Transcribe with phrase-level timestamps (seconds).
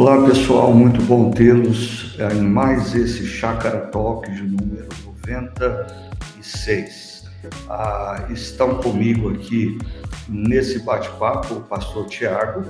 [0.00, 4.88] Olá pessoal, muito bom tê-los em mais esse Chácara Talk de número
[5.28, 7.28] 96.
[7.68, 9.76] Ah, estão comigo aqui
[10.26, 12.64] nesse bate-papo o pastor Tiago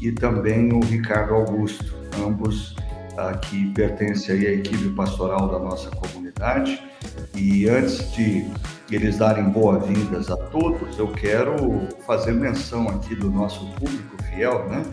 [0.00, 2.76] e também o Ricardo Augusto, ambos
[3.16, 6.80] ah, que pertencem à equipe pastoral da nossa comunidade.
[7.34, 8.46] E antes de
[8.88, 14.84] eles darem boas-vindas a todos, eu quero fazer menção aqui do nosso público fiel, né?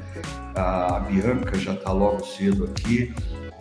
[0.55, 3.13] A Bianca já está logo cedo aqui,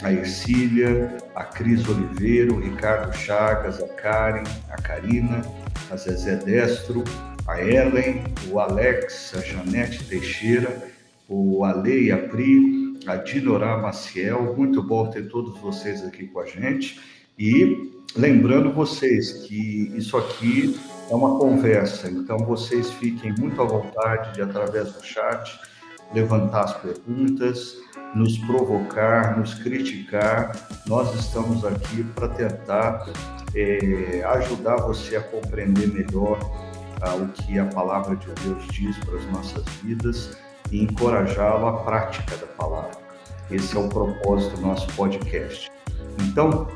[0.03, 5.43] a Ercília, a Cris Oliveira, o Ricardo Chagas, a Karen, a Karina,
[5.91, 7.03] a Zezé Destro,
[7.47, 10.89] a Ellen, o Alex, a Janete Teixeira,
[11.29, 14.55] o Ale e a Pri, a Dinorá Maciel.
[14.57, 17.01] Muito bom ter todos vocês aqui com a gente.
[17.39, 20.79] E lembrando vocês que isso aqui
[21.11, 25.61] é uma conversa, então vocês fiquem muito à vontade de, através do chat,
[26.13, 27.77] levantar as perguntas,
[28.15, 30.53] nos provocar, nos criticar.
[30.87, 33.07] Nós estamos aqui para tentar
[33.55, 36.39] é, ajudar você a compreender melhor
[37.01, 40.37] ah, o que a palavra de Deus diz para as nossas vidas
[40.71, 42.99] e encorajá-lo à prática da palavra.
[43.51, 45.71] Esse é o propósito do nosso podcast.
[46.21, 46.67] Então,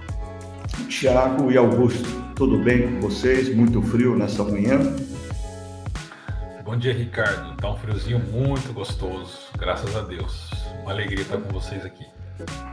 [0.88, 3.54] Tiago e Augusto, tudo bem com vocês?
[3.54, 4.78] Muito frio nessa manhã?
[6.68, 7.56] Bom dia, Ricardo.
[7.56, 10.50] Tá um friozinho muito gostoso, graças a Deus.
[10.82, 12.04] Uma alegria estar com vocês aqui.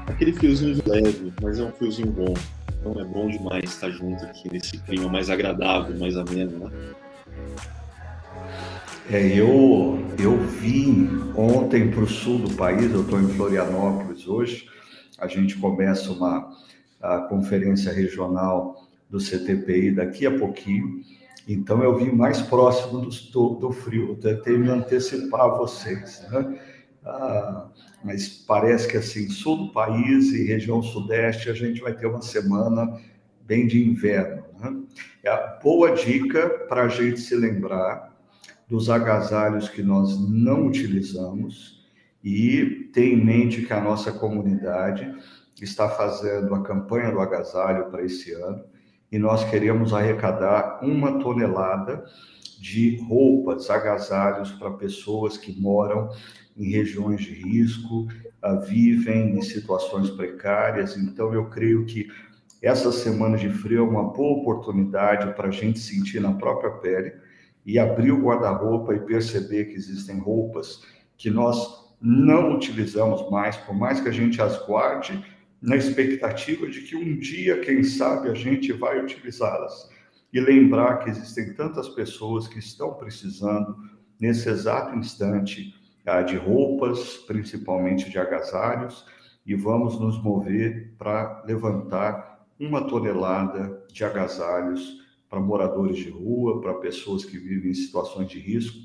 [0.06, 2.34] Aquele friozinho leve, mas é um friozinho bom.
[2.78, 6.94] Então é bom demais estar junto aqui nesse clima mais agradável, mais ameno, né?
[9.10, 14.68] É, eu, eu vim ontem para o sul do país, eu estou em Florianópolis hoje.
[15.18, 16.52] A gente começa uma
[17.02, 21.02] a conferência regional do CTPI daqui a pouquinho.
[21.48, 26.26] Então eu vim mais próximo do, do, do frio, eu tentei me antecipar a vocês.
[26.32, 26.60] Né?
[27.06, 27.68] Ah,
[28.04, 32.22] mas parece que assim, sul do país e região sudeste, a gente vai ter uma
[32.22, 33.00] semana
[33.42, 34.44] bem de inverno.
[34.60, 34.82] Né?
[35.24, 38.16] É a boa dica para a gente se lembrar
[38.68, 41.86] dos agasalhos que nós não utilizamos
[42.24, 45.14] e ter em mente que a nossa comunidade
[45.62, 48.64] está fazendo a campanha do agasalho para esse ano
[49.12, 52.06] e nós queremos arrecadar uma tonelada
[52.60, 56.10] de roupas, agasalhos para pessoas que moram
[56.58, 58.08] em regiões de risco,
[58.44, 60.98] uh, vivem em situações precárias.
[60.98, 62.08] Então, eu creio que
[62.62, 67.14] essa semana de frio é uma boa oportunidade para a gente sentir na própria pele
[67.66, 70.82] e abrir o guarda-roupa e perceber que existem roupas
[71.18, 75.24] que nós não utilizamos mais, por mais que a gente as guarde,
[75.62, 79.90] na expectativa de que um dia, quem sabe, a gente vai utilizá-las.
[80.36, 83.74] E lembrar que existem tantas pessoas que estão precisando,
[84.20, 85.74] nesse exato instante,
[86.06, 89.06] ah, de roupas, principalmente de agasalhos,
[89.46, 96.74] e vamos nos mover para levantar uma tonelada de agasalhos para moradores de rua, para
[96.74, 98.78] pessoas que vivem em situações de risco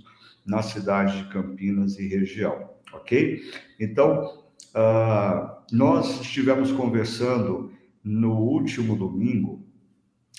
[0.46, 3.42] na cidade de Campinas e região, ok?
[3.80, 4.38] Então,
[4.70, 7.72] Uh, nós estivemos conversando
[8.04, 9.66] no último domingo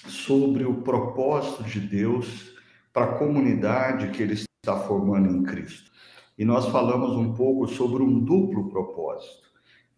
[0.08, 2.54] sobre o propósito de Deus
[2.94, 5.92] para a comunidade que Ele está formando em Cristo.
[6.38, 9.50] E nós falamos um pouco sobre um duplo propósito.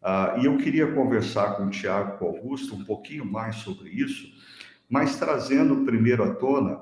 [0.01, 3.89] Uh, e eu queria conversar com o Tiago com o Augusto um pouquinho mais sobre
[3.89, 4.27] isso,
[4.89, 6.81] mas trazendo primeiro à tona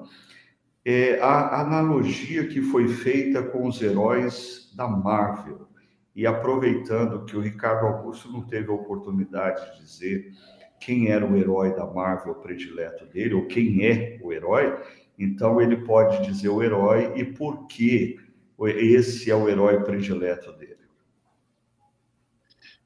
[0.84, 5.68] é, a analogia que foi feita com os heróis da Marvel.
[6.16, 10.32] E aproveitando que o Ricardo Augusto não teve a oportunidade de dizer
[10.82, 14.78] quem era o herói da Marvel predileto dele, ou quem é o herói,
[15.18, 18.20] então ele pode dizer o herói e por que
[18.60, 20.76] esse é o herói predileto dele.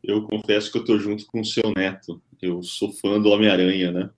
[0.03, 2.21] Eu confesso que eu estou junto com o seu neto.
[2.41, 4.09] Eu sou fã do Homem-Aranha, né?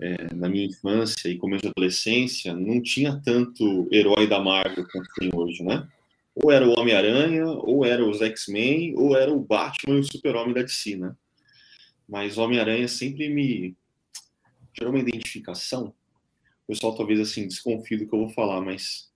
[0.00, 5.08] É, na minha infância e começo de adolescência, não tinha tanto herói da Marvel quanto
[5.18, 5.86] tem hoje, né?
[6.34, 10.54] ou era o Homem-Aranha, ou era os X-Men, ou era o Batman e o Super-Homem
[10.54, 11.14] da DC, né?
[12.12, 13.74] Mas Homem-Aranha sempre me
[14.76, 15.94] gerou uma identificação.
[16.64, 19.10] O pessoal talvez assim desconfie do que eu vou falar, mas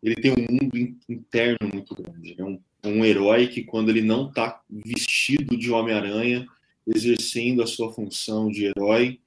[0.00, 2.36] ele tem um mundo interno muito grande.
[2.38, 6.46] É um, um herói que quando ele não está vestido de Homem-Aranha,
[6.86, 9.18] exercendo a sua função de herói,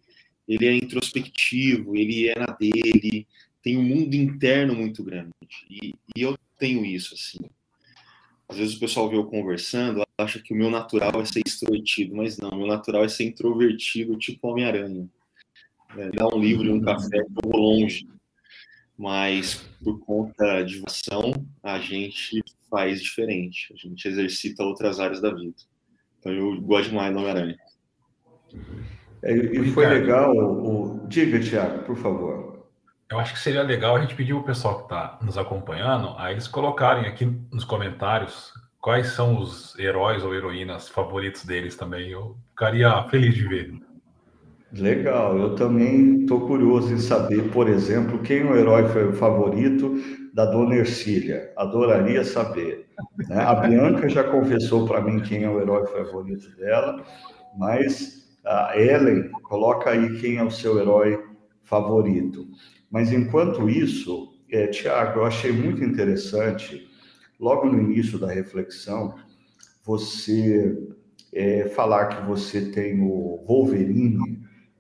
[0.47, 3.27] ele é introspectivo, ele é na dele,
[3.61, 5.33] tem um mundo interno muito grande.
[5.69, 7.49] E, e eu tenho isso, assim.
[8.49, 12.15] Às vezes o pessoal vê eu conversando, acha que o meu natural é ser extrovertido,
[12.15, 15.07] mas não, o meu natural é ser introvertido, tipo Homem-Aranha.
[15.95, 18.07] É, dar um livro e um café, eu vou longe.
[18.97, 21.31] Mas por conta de ação,
[21.63, 25.55] a gente faz diferente, a gente exercita outras áreas da vida.
[26.19, 27.57] Então eu gosto demais do Homem-Aranha.
[29.23, 30.35] É, e foi legal.
[30.35, 31.07] O...
[31.07, 32.48] Diga, Tiago, por favor.
[33.11, 36.31] Eu acho que seria legal a gente pedir o pessoal que está nos acompanhando a
[36.31, 42.11] eles colocarem aqui nos comentários quais são os heróis ou heroínas favoritos deles também.
[42.11, 43.73] Eu ficaria feliz de ver.
[44.71, 49.95] Legal, eu também estou curioso em saber, por exemplo, quem o herói foi o favorito
[50.31, 51.51] da dona Ercília.
[51.57, 52.87] Adoraria saber.
[53.27, 53.41] Né?
[53.41, 57.03] A Bianca já confessou para mim quem é o herói favorito dela,
[57.57, 61.19] mas a Ellen, coloca aí quem é o seu herói
[61.63, 62.47] favorito.
[62.89, 66.89] Mas enquanto isso, é, Tiago, eu achei muito interessante,
[67.39, 69.15] logo no início da reflexão,
[69.83, 70.77] você
[71.31, 74.39] é, falar que você tem o Wolverine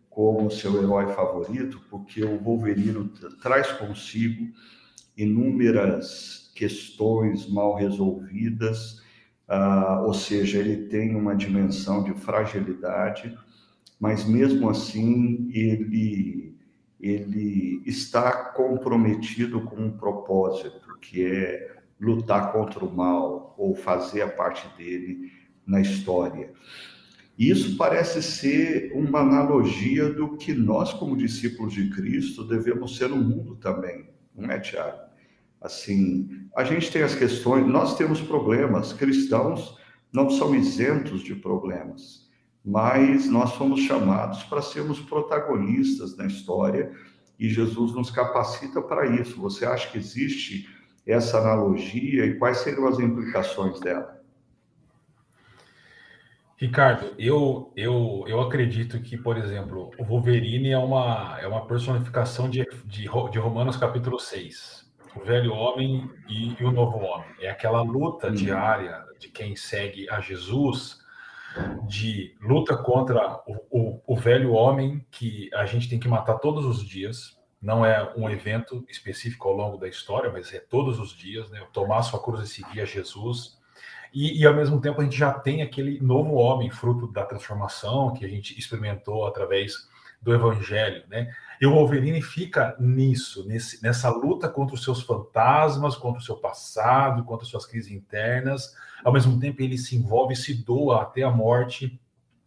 [0.09, 3.09] como seu herói favorito, porque o Wolverine
[3.41, 4.51] traz consigo
[5.15, 9.01] inúmeras questões mal resolvidas,
[9.47, 13.37] ah, ou seja, ele tem uma dimensão de fragilidade,
[13.99, 16.53] mas mesmo assim ele
[16.99, 24.29] ele está comprometido com um propósito que é lutar contra o mal ou fazer a
[24.29, 25.31] parte dele
[25.65, 26.51] na história.
[27.37, 33.15] Isso parece ser uma analogia do que nós, como discípulos de Cristo, devemos ser no
[33.15, 35.09] mundo também, não é, Tiago?
[35.61, 39.77] Assim, a gente tem as questões, nós temos problemas, cristãos
[40.11, 42.28] não são isentos de problemas,
[42.63, 46.91] mas nós fomos chamados para sermos protagonistas na história
[47.39, 49.39] e Jesus nos capacita para isso.
[49.41, 50.67] Você acha que existe
[51.05, 54.19] essa analogia e quais seriam as implicações dela?
[56.57, 62.49] Ricardo, eu, eu, eu acredito que, por exemplo, o Wolverine é uma, é uma personificação
[62.49, 64.85] de, de, de Romanos capítulo 6.
[65.15, 67.29] O velho homem e, e o novo homem.
[67.39, 68.33] É aquela luta uhum.
[68.33, 70.99] diária de quem segue a Jesus,
[71.87, 76.65] de luta contra o, o, o velho homem que a gente tem que matar todos
[76.65, 77.37] os dias.
[77.61, 81.61] Não é um evento específico ao longo da história, mas é todos os dias, né?
[81.73, 83.59] Tomar sua cruz e seguir a Jesus
[84.13, 88.13] e, e, ao mesmo tempo a gente já tem aquele novo homem, fruto da transformação
[88.13, 89.87] que a gente experimentou através
[90.21, 91.33] do Evangelho, né?
[91.61, 96.37] E o Wolverine fica nisso, nesse, nessa luta contra os seus fantasmas, contra o seu
[96.37, 98.73] passado, contra suas crises internas.
[99.03, 101.99] Ao mesmo tempo, ele se envolve e se doa até a morte,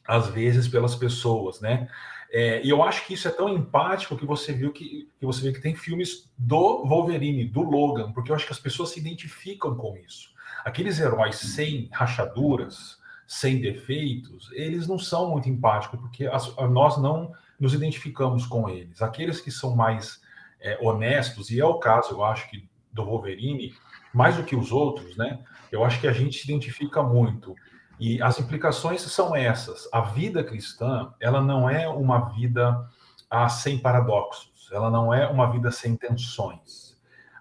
[0.07, 1.89] às vezes, pelas pessoas, né?
[2.35, 5.43] É, e eu acho que isso é tão empático que você viu que, que você
[5.43, 9.01] vê que tem filmes do Wolverine, do Logan, porque eu acho que as pessoas se
[9.01, 10.31] identificam com isso.
[10.65, 17.35] Aqueles heróis sem rachaduras, sem defeitos, eles não são muito empáticos, porque as, nós não
[17.59, 19.03] nos identificamos com eles.
[19.03, 20.21] Aqueles que são mais
[20.61, 23.75] é, honestos, e é o caso, eu acho que do Wolverine,
[24.13, 25.43] mais do que os outros, né?
[25.71, 27.55] Eu acho que a gente se identifica muito.
[27.99, 29.89] E as implicações são essas.
[29.93, 32.87] A vida cristã, ela não é uma vida
[33.31, 36.92] ah, sem paradoxos, ela não é uma vida sem tensões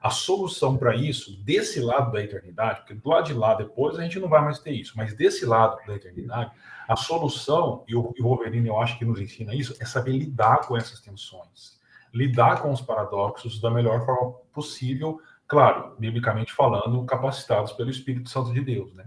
[0.02, 4.02] a solução para isso, desse lado da eternidade, porque do lado de lá depois a
[4.02, 6.52] gente não vai mais ter isso, mas desse lado da eternidade,
[6.88, 10.76] a solução, e o, Wolverine eu acho que nos ensina isso, é saber lidar com
[10.76, 11.80] essas tensões,
[12.12, 18.52] lidar com os paradoxos da melhor forma possível, claro, biblicamente falando, capacitados pelo Espírito Santo
[18.52, 19.06] de Deus, né?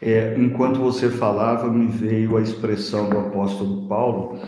[0.00, 4.40] É, enquanto você falava, me veio a expressão do apóstolo Paulo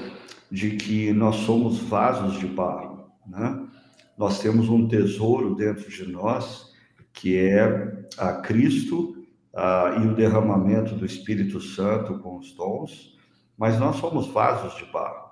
[0.51, 3.65] de que nós somos vasos de barro, né?
[4.17, 6.73] Nós temos um tesouro dentro de nós,
[7.13, 9.17] que é a Cristo
[9.55, 13.17] a, e o derramamento do Espírito Santo com os dons,
[13.57, 15.25] mas nós somos vasos de barro.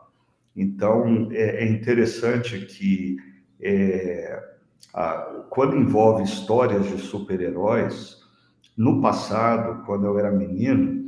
[0.54, 3.16] Então, é, é interessante que
[3.60, 4.42] é,
[4.94, 8.20] a, quando envolve histórias de super-heróis,
[8.76, 11.02] no passado, quando eu era menino,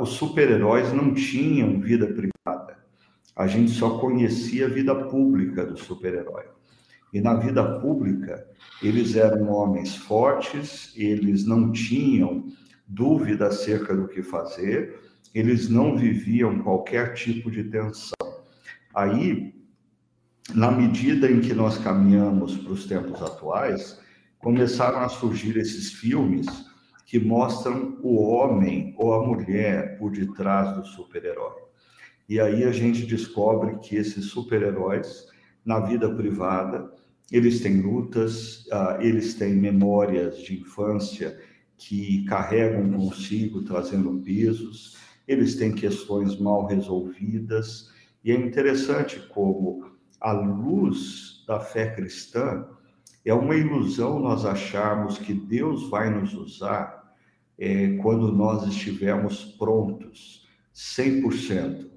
[0.00, 2.78] os super-heróis não tinham vida privada.
[3.34, 6.44] A gente só conhecia a vida pública do super-herói.
[7.14, 8.44] E na vida pública,
[8.82, 12.48] eles eram homens fortes, eles não tinham
[12.88, 14.98] dúvida acerca do que fazer,
[15.32, 18.44] eles não viviam qualquer tipo de tensão.
[18.92, 19.54] Aí,
[20.52, 24.00] na medida em que nós caminhamos para os tempos atuais,
[24.40, 26.46] começaram a surgir esses filmes
[27.06, 31.62] que mostram o homem ou a mulher por detrás do super-herói.
[32.28, 35.28] E aí a gente descobre que esses super-heróis,
[35.64, 36.92] na vida privada,
[37.30, 41.38] eles têm lutas, uh, eles têm memórias de infância
[41.76, 47.90] que carregam consigo, trazendo pesos, eles têm questões mal resolvidas,
[48.22, 49.90] e é interessante como
[50.20, 52.66] a luz da fé cristã
[53.24, 57.04] é uma ilusão nós acharmos que Deus vai nos usar
[57.58, 61.88] é quando nós estivermos prontos, 100%.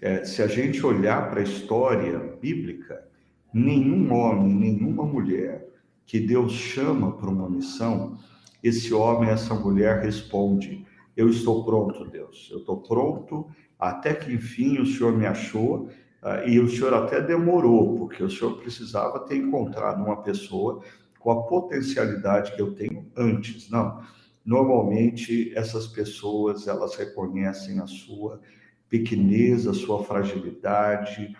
[0.00, 3.08] É, se a gente olhar para a história bíblica,
[3.52, 5.68] nenhum homem, nenhuma mulher
[6.06, 8.18] que Deus chama para uma missão,
[8.62, 13.46] esse homem, essa mulher responde: Eu estou pronto, Deus, eu estou pronto,
[13.78, 15.88] até que enfim o Senhor me achou,
[16.22, 20.82] uh, e o Senhor até demorou, porque o Senhor precisava ter encontrado uma pessoa
[21.18, 23.68] com a potencialidade que eu tenho antes.
[23.70, 24.02] Não,
[24.44, 28.40] normalmente essas pessoas elas reconhecem a sua
[28.88, 31.34] pequenez, a sua fragilidade,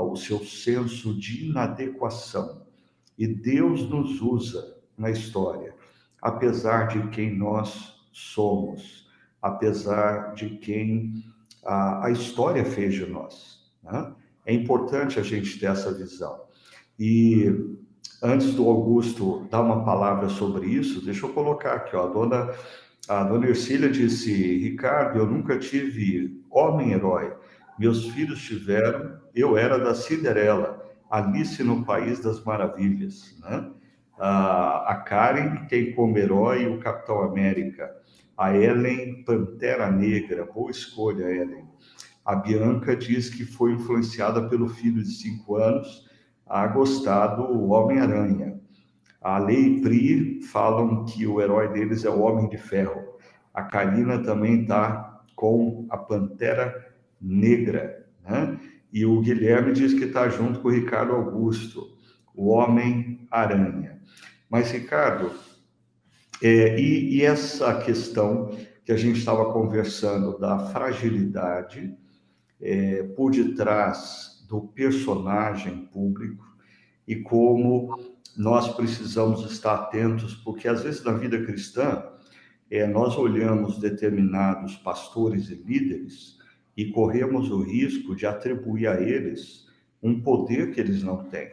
[0.00, 2.62] o seu senso de inadequação.
[3.18, 5.74] E Deus nos usa na história,
[6.20, 9.08] apesar de quem nós somos,
[9.40, 11.24] apesar de quem
[11.64, 13.60] a, a história fez de nós.
[13.82, 14.12] Né?
[14.44, 16.40] É importante a gente ter essa visão.
[16.98, 17.46] E
[18.22, 22.54] antes do Augusto dar uma palavra sobre isso, deixa eu colocar aqui, ó, a dona
[23.08, 27.32] a dona Ercília disse: Ricardo, eu nunca tive homem-herói.
[27.78, 33.38] Meus filhos tiveram, eu era da Cinderela, Alice no País das Maravilhas.
[33.40, 33.70] Né?
[34.18, 37.94] A, Karen tem como herói o Capitão América.
[38.36, 40.46] A Ellen, Pantera Negra.
[40.46, 41.66] Boa escolha, Ellen.
[42.24, 46.06] A Bianca diz que foi influenciada pelo filho de cinco anos
[46.46, 48.58] a gostar do Homem-Aranha.
[49.20, 53.02] A Lei e Pri falam que o herói deles é o Homem de Ferro.
[53.52, 58.06] A Karina também está com a Pantera Negra.
[58.24, 58.58] Né?
[58.92, 61.96] E o Guilherme diz que está junto com o Ricardo Augusto,
[62.34, 64.00] o Homem-Aranha.
[64.48, 65.32] Mas, Ricardo,
[66.42, 71.96] é, e, e essa questão que a gente estava conversando da fragilidade
[72.60, 76.44] é, por detrás do personagem público
[77.06, 77.98] e como
[78.36, 82.04] nós precisamos estar atentos, porque às vezes na vida cristã,
[82.70, 86.35] é, nós olhamos determinados pastores e líderes
[86.76, 89.66] e corremos o risco de atribuir a eles
[90.02, 91.50] um poder que eles não têm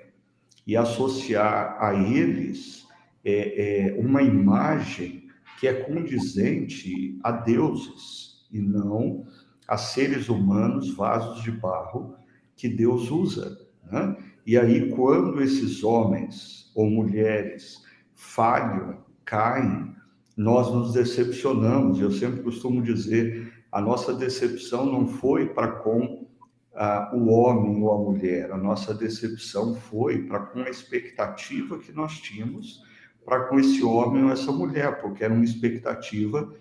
[0.66, 2.88] e associar a eles
[3.24, 5.28] é, é, uma imagem
[5.60, 9.26] que é condizente a deuses e não
[9.68, 12.16] a seres humanos, vasos de barro
[12.56, 13.58] que Deus usa.
[13.90, 14.16] Né?
[14.46, 17.82] E aí, quando esses homens ou mulheres
[18.14, 19.96] falham, caem,
[20.36, 22.00] nós nos decepcionamos.
[22.00, 23.43] Eu sempre costumo dizer:
[23.74, 26.28] a nossa decepção não foi para com
[26.76, 31.92] ah, o homem ou a mulher, a nossa decepção foi para com a expectativa que
[31.92, 32.84] nós tínhamos
[33.26, 36.54] para com esse homem ou essa mulher, porque era uma expectativa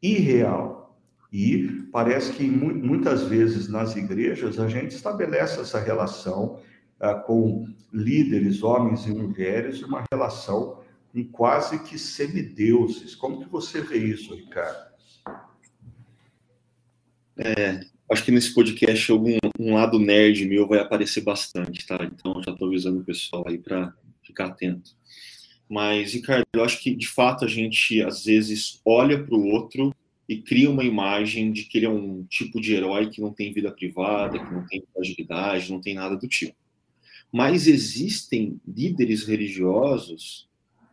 [0.00, 0.96] irreal.
[1.32, 6.60] E parece que muitas vezes nas igrejas a gente estabelece essa relação
[7.00, 10.78] ah, com líderes, homens e mulheres, uma relação
[11.12, 13.16] em quase que semideuses.
[13.16, 14.89] Como que você vê isso, Ricardo?
[17.36, 21.98] É, acho que nesse podcast algum um lado nerd meu vai aparecer bastante, tá?
[22.04, 24.90] Então já estou avisando o pessoal aí para ficar atento.
[25.68, 29.94] Mas, Ricardo, eu acho que de fato a gente às vezes olha para o outro
[30.28, 33.52] e cria uma imagem de que ele é um tipo de herói que não tem
[33.52, 36.56] vida privada, que não tem fragilidade, não tem nada do tipo.
[37.32, 40.48] Mas existem líderes religiosos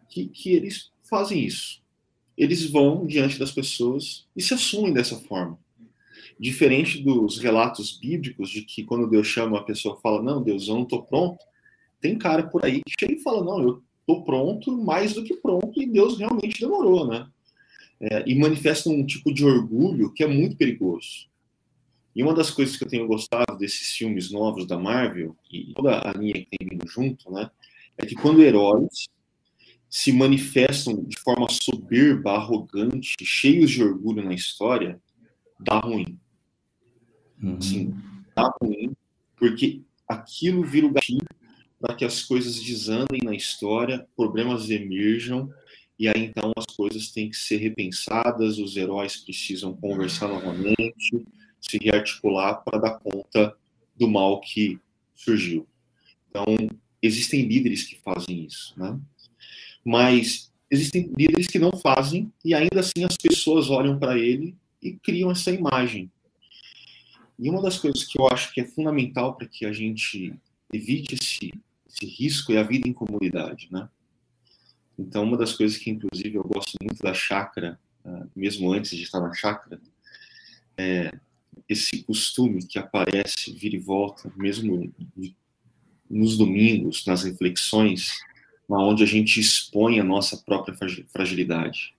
[0.10, 1.82] que, que eles fazem isso.
[2.38, 5.60] Eles vão diante das pessoas e se assumem dessa forma.
[6.39, 10.75] Diferente dos relatos bíblicos de que quando Deus chama a pessoa fala, não, Deus, eu
[10.75, 11.44] não estou pronto.
[12.00, 15.36] Tem cara por aí que chega e fala, não, eu estou pronto, mais do que
[15.36, 17.27] pronto, e Deus realmente demorou, né?
[18.00, 21.27] É, e manifesta um tipo de orgulho que é muito perigoso.
[22.15, 26.08] E uma das coisas que eu tenho gostado desses filmes novos da Marvel, e toda
[26.08, 27.50] a linha que tem vindo junto, né,
[27.98, 29.08] é que quando heróis
[29.89, 35.01] se manifestam de forma soberba, arrogante, cheios de orgulho na história,
[35.60, 36.20] dá ruim.
[37.41, 37.62] Uhum.
[37.62, 37.96] Sim,
[38.36, 38.96] dá ruim,
[39.36, 41.27] porque aquilo vira o gatilho
[41.79, 45.50] para que as coisas desandem na história, problemas emerjam,
[46.00, 51.25] e aí então as coisas têm que ser repensadas, os heróis precisam conversar novamente,
[51.60, 53.56] se rearticular para dar conta
[53.96, 54.79] do mal que
[55.15, 55.67] surgiu.
[56.29, 56.46] Então,
[57.01, 59.00] existem líderes que fazem isso, né?
[59.84, 64.94] Mas existem líderes que não fazem e ainda assim as pessoas olham para ele e
[64.94, 66.12] criam essa imagem.
[67.39, 70.34] E uma das coisas que eu acho que é fundamental para que a gente
[70.74, 71.53] evite esse,
[71.88, 73.88] esse risco é a vida em comunidade, né?
[74.98, 79.03] Então, uma das coisas que, inclusive, eu gosto muito da chácara, ah, mesmo antes de
[79.03, 79.79] estar na chácara,
[80.75, 81.12] é
[81.70, 84.91] esse costume que aparece, vira e volta, mesmo
[86.10, 88.12] nos domingos, nas reflexões,
[88.70, 90.75] onde a gente expõe a nossa própria
[91.12, 91.94] fragilidade.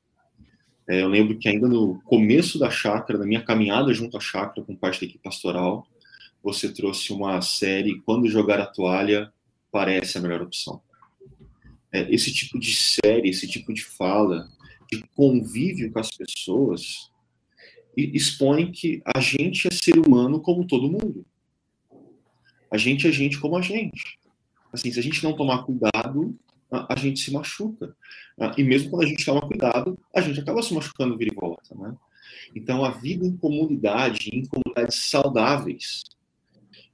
[0.89, 4.65] É, eu lembro que ainda no começo da chácara, na minha caminhada junto à chácara
[4.65, 5.87] com parte da equipe pastoral,
[6.43, 9.31] você trouxe uma série Quando Jogar a Toalha
[9.71, 10.81] Parece a Melhor Opção.
[11.93, 14.49] É, esse tipo de série, esse tipo de fala,
[14.91, 17.11] de convívio com as pessoas,
[17.95, 21.27] expõe que a gente é ser humano como todo mundo.
[22.71, 24.19] A gente é gente como a gente.
[24.73, 26.35] Assim, se a gente não tomar cuidado,
[26.71, 27.95] a, gente se machuca.
[28.39, 31.35] Ah, e mesmo quando a gente toma cuidado, a gente acaba se machucando vira e
[31.35, 31.95] volta, né?
[32.55, 36.03] Então, a vida em comunidade, em comunidades saudáveis,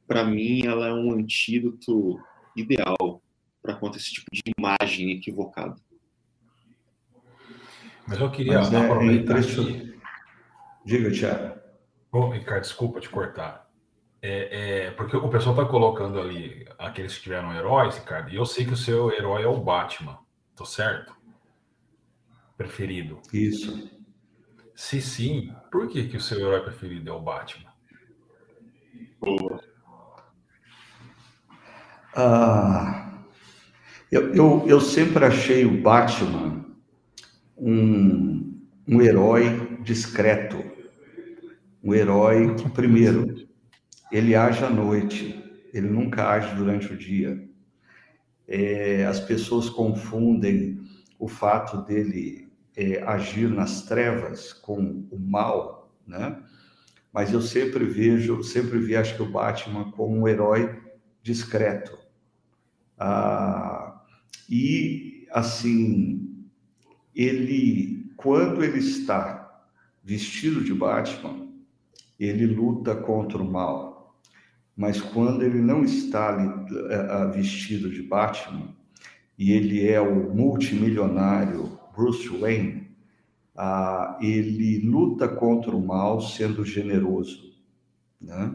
[0.07, 2.19] para mim, ela é um antídoto
[2.57, 3.23] ideal
[3.63, 5.77] para contra esse tipo de imagem equivocada.
[8.07, 9.95] Mas eu queria Mas é, aproveitar é
[10.85, 11.59] Diga, Tiago.
[12.13, 13.69] Oh, Ricardo, desculpa te cortar.
[14.27, 18.47] É, é, porque o pessoal está colocando ali aqueles que tiveram heróis, Ricardo, e eu
[18.47, 20.19] sei que o seu herói é o Batman,
[20.57, 21.15] tô certo?
[22.57, 23.21] Preferido.
[23.35, 23.91] Isso.
[24.75, 27.71] Se sim, por que, que o seu herói preferido é o Batman?
[29.21, 29.61] Boa.
[32.17, 33.19] Ah,
[34.11, 36.65] eu, eu, eu sempre achei o Batman
[37.59, 40.65] um, um herói discreto.
[41.83, 43.44] Um herói que, primeiro,
[44.15, 47.49] ele age à noite, ele nunca age durante o dia.
[48.47, 50.81] É, as pessoas confundem
[51.19, 56.41] o fato dele é, agir nas trevas com o mal, né?
[57.13, 60.81] Mas eu sempre vejo, sempre vi, acho que o Batman como um herói
[61.21, 61.99] discreto.
[62.97, 64.01] Ah,
[64.49, 66.47] e, assim,
[67.13, 69.67] ele, quando ele está
[70.05, 71.49] vestido de Batman,
[72.17, 73.94] ele luta contra o mal
[74.77, 78.75] mas quando ele não está ali, uh, vestido de Batman
[79.39, 82.89] e ele é o multimilionário Bruce Wayne,
[83.57, 87.55] uh, ele luta contra o mal sendo generoso,
[88.21, 88.53] né?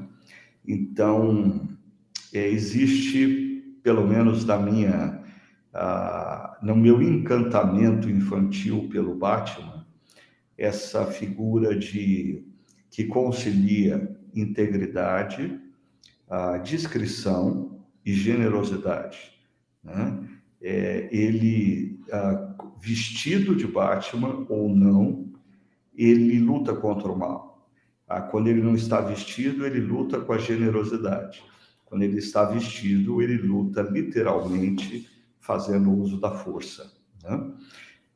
[0.67, 1.69] Então
[2.34, 5.23] é, existe, pelo menos na minha,
[5.73, 9.86] uh, no meu encantamento infantil pelo Batman,
[10.58, 12.45] essa figura de
[12.91, 15.60] que concilia integridade
[16.30, 19.18] a discrição e generosidade.
[19.84, 20.30] Né?
[20.62, 22.00] É, ele,
[22.82, 25.32] vestido de Batman ou não,
[25.96, 27.50] ele luta contra o mal.
[28.08, 31.44] Ah, quando ele não está vestido, ele luta com a generosidade.
[31.86, 35.08] Quando ele está vestido, ele luta literalmente
[35.39, 36.92] fazendo uso da força.
[37.24, 37.52] Né?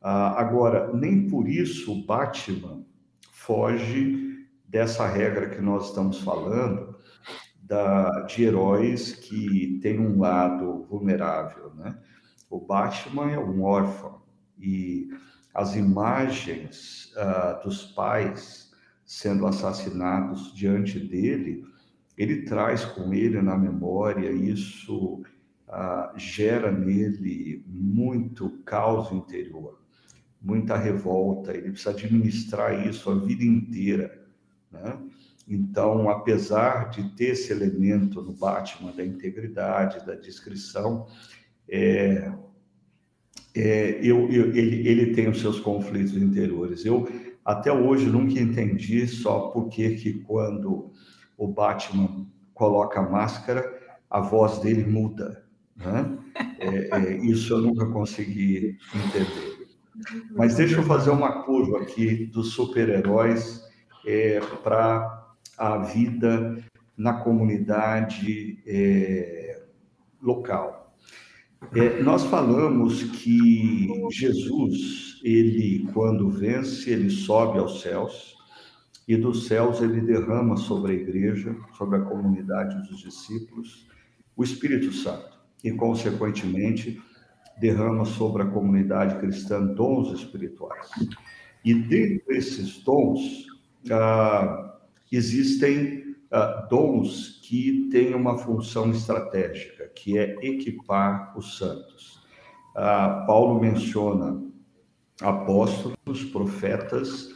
[0.02, 2.84] Ah, agora, nem por isso o Batman
[3.32, 6.96] foge dessa regra que nós estamos falando,
[7.64, 11.98] da, de heróis que têm um lado vulnerável, né?
[12.50, 14.22] O Batman é um órfão
[14.60, 15.10] e
[15.54, 18.72] as imagens uh, dos pais
[19.06, 21.64] sendo assassinados diante dele,
[22.18, 25.24] ele traz com ele na memória isso
[25.68, 29.80] uh, gera nele muito caos interior,
[30.42, 31.56] muita revolta.
[31.56, 34.26] Ele precisa administrar isso a vida inteira,
[34.72, 35.00] né?
[35.48, 41.08] Então, apesar de ter esse elemento no Batman da integridade, da discrição,
[41.68, 42.32] é,
[43.56, 46.86] é, eu, eu, ele, ele tem os seus conflitos interiores.
[46.86, 47.08] Eu
[47.44, 50.92] até hoje nunca entendi só por que quando
[51.38, 55.44] o Batman coloca a máscara, a voz dele muda.
[55.76, 56.18] Né?
[56.60, 59.68] É, é, isso eu nunca consegui entender.
[60.32, 63.62] Mas deixa eu fazer uma curva aqui dos super-heróis
[64.06, 65.23] é, para
[65.58, 66.58] a vida
[66.98, 69.64] na comunidade é,
[70.22, 70.96] local.
[71.76, 78.36] É, nós falamos que Jesus, ele, quando vence, ele sobe aos céus,
[79.08, 83.88] e dos céus ele derrama sobre a igreja, sobre a comunidade dos discípulos,
[84.36, 87.02] o Espírito Santo, e, consequentemente,
[87.60, 90.90] derrama sobre a comunidade cristã dons espirituais.
[91.64, 93.48] E dentre esses dons,
[93.92, 94.73] ah,
[95.16, 102.24] existem uh, dons que têm uma função estratégica, que é equipar os santos.
[102.76, 104.42] Uh, Paulo menciona
[105.22, 107.34] apóstolos, profetas,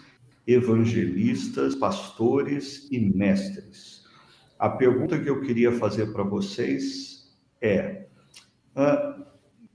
[0.48, 4.04] evangelistas, pastores e mestres.
[4.58, 8.08] A pergunta que eu queria fazer para vocês é:
[8.76, 9.24] uh,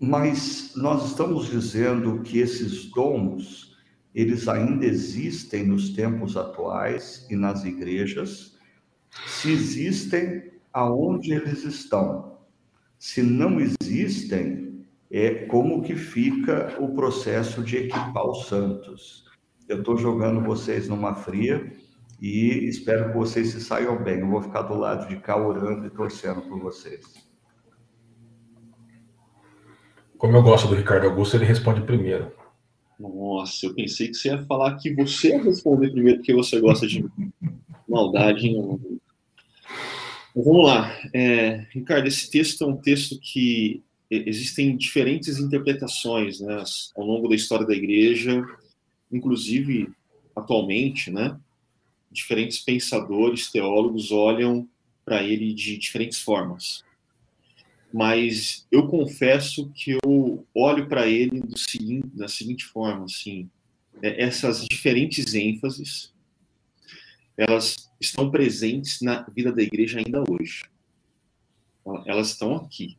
[0.00, 3.71] mas nós estamos dizendo que esses dons
[4.14, 8.58] eles ainda existem nos tempos atuais e nas igrejas.
[9.26, 12.38] Se existem, aonde eles estão?
[12.98, 19.24] Se não existem, é como que fica o processo de equipar os santos?
[19.68, 21.72] Eu estou jogando vocês numa fria
[22.20, 24.20] e espero que vocês se saiam bem.
[24.20, 27.04] Eu vou ficar do lado de cá orando e torcendo por vocês.
[30.18, 32.30] Como eu gosto do Ricardo Augusto, ele responde primeiro.
[33.08, 36.86] Nossa, eu pensei que você ia falar que você ia responder primeiro porque você gosta
[36.86, 37.04] de
[37.88, 38.54] maldade.
[40.34, 40.96] Mas vamos lá.
[41.12, 46.62] É, Ricardo, esse texto é um texto que existem diferentes interpretações né,
[46.96, 48.44] ao longo da história da igreja,
[49.10, 49.90] inclusive
[50.36, 51.36] atualmente, né?
[52.10, 54.68] diferentes pensadores, teólogos olham
[55.04, 56.84] para ele de diferentes formas.
[57.92, 63.50] Mas eu confesso que eu olho para ele seguinte, da seguinte forma, assim,
[64.02, 66.12] é, essas diferentes ênfases,
[67.36, 70.62] elas estão presentes na vida da igreja ainda hoje.
[72.06, 72.96] Elas estão aqui.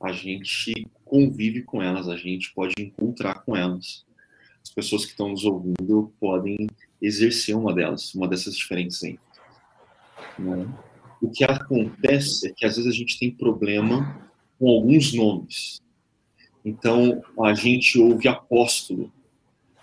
[0.00, 0.72] A gente
[1.04, 4.04] convive com elas, a gente pode encontrar com elas.
[4.62, 6.68] As pessoas que estão nos ouvindo podem
[7.00, 9.40] exercer uma delas, uma dessas diferentes ênfases.
[10.38, 10.66] Né?
[11.20, 15.80] O que acontece é que às vezes a gente tem problema com alguns nomes.
[16.64, 19.12] Então, a gente ouve apóstolo,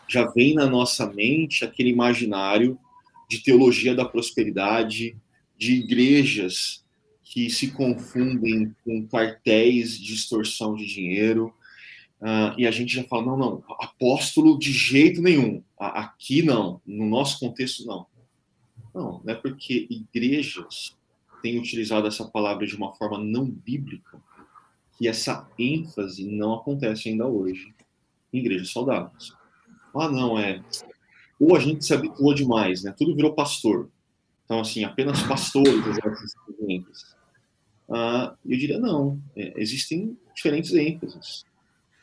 [0.08, 2.78] já vem na nossa mente aquele imaginário
[3.30, 5.18] de teologia da prosperidade,
[5.58, 6.84] de igrejas
[7.24, 11.54] que se confundem com quartéis de extorsão de dinheiro,
[12.22, 15.62] Uh, e a gente já fala, não, não, apóstolo de jeito nenhum.
[15.78, 18.08] Aqui não, no nosso contexto não.
[18.94, 20.96] Não, não é porque igrejas
[21.42, 24.20] têm utilizado essa palavra de uma forma não bíblica
[24.98, 27.74] que essa ênfase não acontece ainda hoje
[28.34, 29.34] em igrejas saudáveis.
[29.94, 30.64] Ah, não, é.
[31.40, 32.94] Ou a gente se habituou demais, né?
[32.98, 33.90] Tudo virou pastor.
[34.46, 36.30] Então, assim, apenas pastores exercem
[36.70, 37.16] ênfase.
[37.90, 41.46] Ah, eu diria, não, é, existem diferentes ênfases.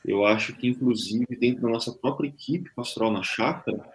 [0.04, 3.88] Eu acho que, inclusive, dentro da nossa própria equipe pastoral na chácara,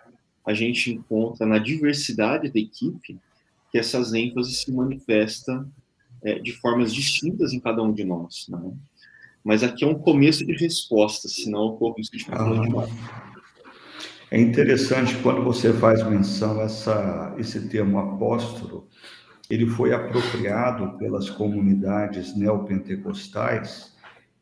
[0.46, 3.20] a gente encontra na diversidade da equipe
[3.72, 5.70] que essas ênfases se manifestam
[6.24, 8.48] é, de formas distintas em cada um de nós.
[8.50, 8.60] Né?
[9.44, 12.92] Mas aqui é um começo de resposta, senão eu corro isso de demais.
[14.30, 18.90] É interessante quando você faz menção a essa, esse termo apóstolo,
[19.50, 23.96] ele foi apropriado pelas comunidades neopentecostais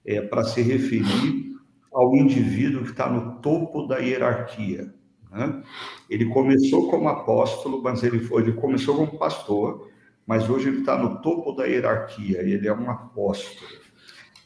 [0.04, 1.54] é, para se referir
[1.94, 4.92] ao indivíduo que está no topo da hierarquia.
[5.36, 5.62] Né?
[6.10, 9.90] Ele começou como apóstolo, mas ele foi, ele começou como pastor,
[10.26, 12.40] mas hoje ele está no topo da hierarquia.
[12.42, 13.70] Ele é um apóstolo.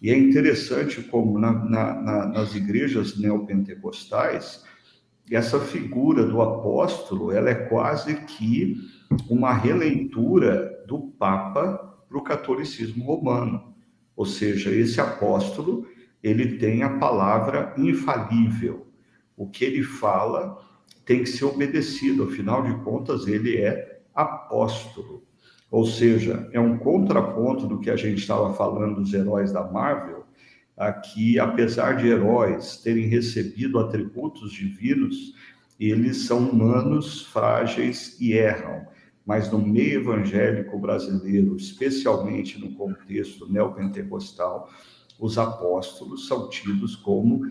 [0.02, 4.68] E é interessante como na, na, na, nas igrejas neopentecostais
[5.32, 8.78] essa figura do apóstolo ela é quase que
[9.30, 13.76] uma releitura do Papa para o catolicismo romano.
[14.16, 15.88] Ou seja, esse apóstolo
[16.24, 18.88] ele tem a palavra infalível.
[19.38, 20.58] O que ele fala
[21.10, 25.24] tem que ser obedecido, afinal de contas, ele é apóstolo.
[25.72, 30.24] Ou seja, é um contraponto do que a gente estava falando dos heróis da Marvel,
[30.78, 35.34] aqui, apesar de heróis terem recebido atributos divinos,
[35.80, 38.86] eles são humanos, frágeis e erram.
[39.26, 44.70] Mas no meio evangélico brasileiro, especialmente no contexto neopentecostal,
[45.20, 47.42] os apóstolos são tidos como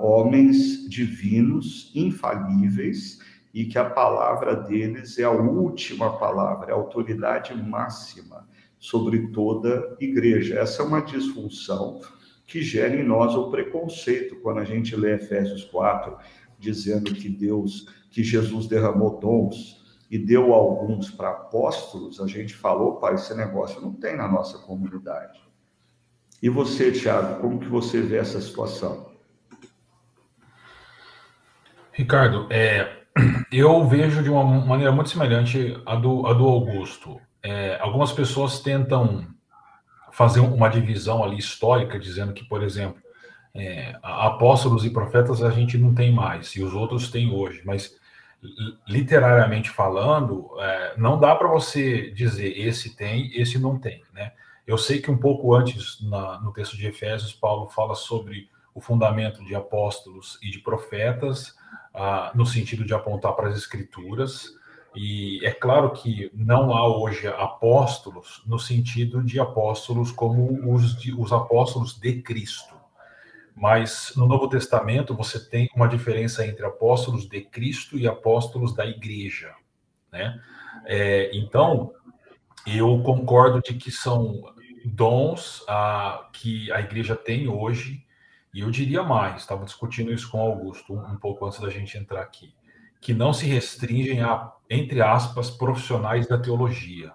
[0.00, 3.18] homens divinos, infalíveis,
[3.52, 9.96] e que a palavra deles é a última palavra, é a autoridade máxima sobre toda
[9.98, 10.58] igreja.
[10.58, 12.00] Essa é uma disfunção
[12.46, 16.16] que gera em nós o preconceito quando a gente lê Efésios 4,
[16.58, 22.96] dizendo que Deus, que Jesus derramou dons e deu alguns para apóstolos, a gente falou,
[22.96, 25.38] pai, esse negócio não tem na nossa comunidade.
[26.42, 29.07] E você, Thiago, como que você vê essa situação?
[31.98, 32.88] Ricardo, é,
[33.50, 37.20] eu vejo de uma maneira muito semelhante à do, do Augusto.
[37.42, 39.26] É, algumas pessoas tentam
[40.12, 43.02] fazer uma divisão ali histórica, dizendo que, por exemplo,
[43.52, 47.96] é, apóstolos e profetas a gente não tem mais, e os outros têm hoje, mas
[48.86, 54.30] literariamente falando, é, não dá para você dizer esse tem, esse não tem, né?
[54.64, 58.80] Eu sei que um pouco antes, na, no texto de Efésios, Paulo fala sobre o
[58.80, 61.56] fundamento de apóstolos e de profetas,
[61.94, 64.56] ah, no sentido de apontar para as escrituras.
[64.94, 71.12] E é claro que não há hoje apóstolos no sentido de apóstolos como os, de,
[71.14, 72.74] os apóstolos de Cristo.
[73.54, 78.86] Mas no Novo Testamento você tem uma diferença entre apóstolos de Cristo e apóstolos da
[78.86, 79.52] igreja.
[80.12, 80.40] Né?
[80.86, 81.92] É, então,
[82.66, 84.42] eu concordo de que são
[84.84, 88.04] dons a, que a igreja tem hoje,
[88.52, 91.96] e eu diria mais, estava discutindo isso com Augusto um, um pouco antes da gente
[91.96, 92.54] entrar aqui,
[93.00, 97.12] que não se restringem a, entre aspas, profissionais da teologia,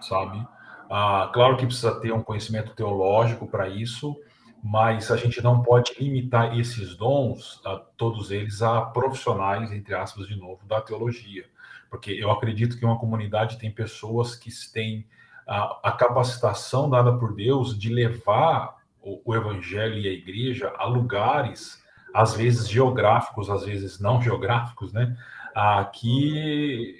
[0.00, 0.46] sabe?
[0.90, 4.16] Ah, claro que precisa ter um conhecimento teológico para isso,
[4.62, 10.26] mas a gente não pode limitar esses dons, a, todos eles, a profissionais, entre aspas,
[10.26, 11.44] de novo, da teologia.
[11.90, 15.06] Porque eu acredito que uma comunidade tem pessoas que têm
[15.46, 20.86] a, a capacitação dada por Deus de levar o, o evangelho e a igreja a
[20.86, 21.82] lugares,
[22.14, 25.16] às vezes geográficos, às vezes não geográficos, né?
[25.54, 26.94] Aqui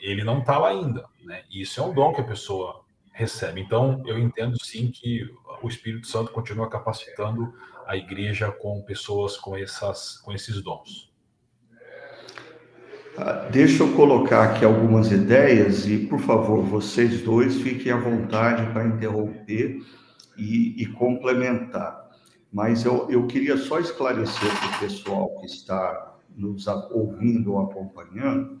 [0.00, 1.42] ele não está lá ainda, né?
[1.50, 3.60] Isso é um dom que a pessoa recebe.
[3.60, 5.28] Então, eu entendo sim que
[5.62, 7.52] o Espírito Santo continua capacitando
[7.86, 11.10] a igreja com pessoas com, essas, com esses dons.
[13.18, 18.72] Ah, deixa eu colocar aqui algumas ideias e, por favor, vocês dois fiquem à vontade
[18.72, 19.82] para interromper
[20.36, 22.10] e, e complementar.
[22.52, 28.58] Mas eu, eu queria só esclarecer para o pessoal que está nos ouvindo ou acompanhando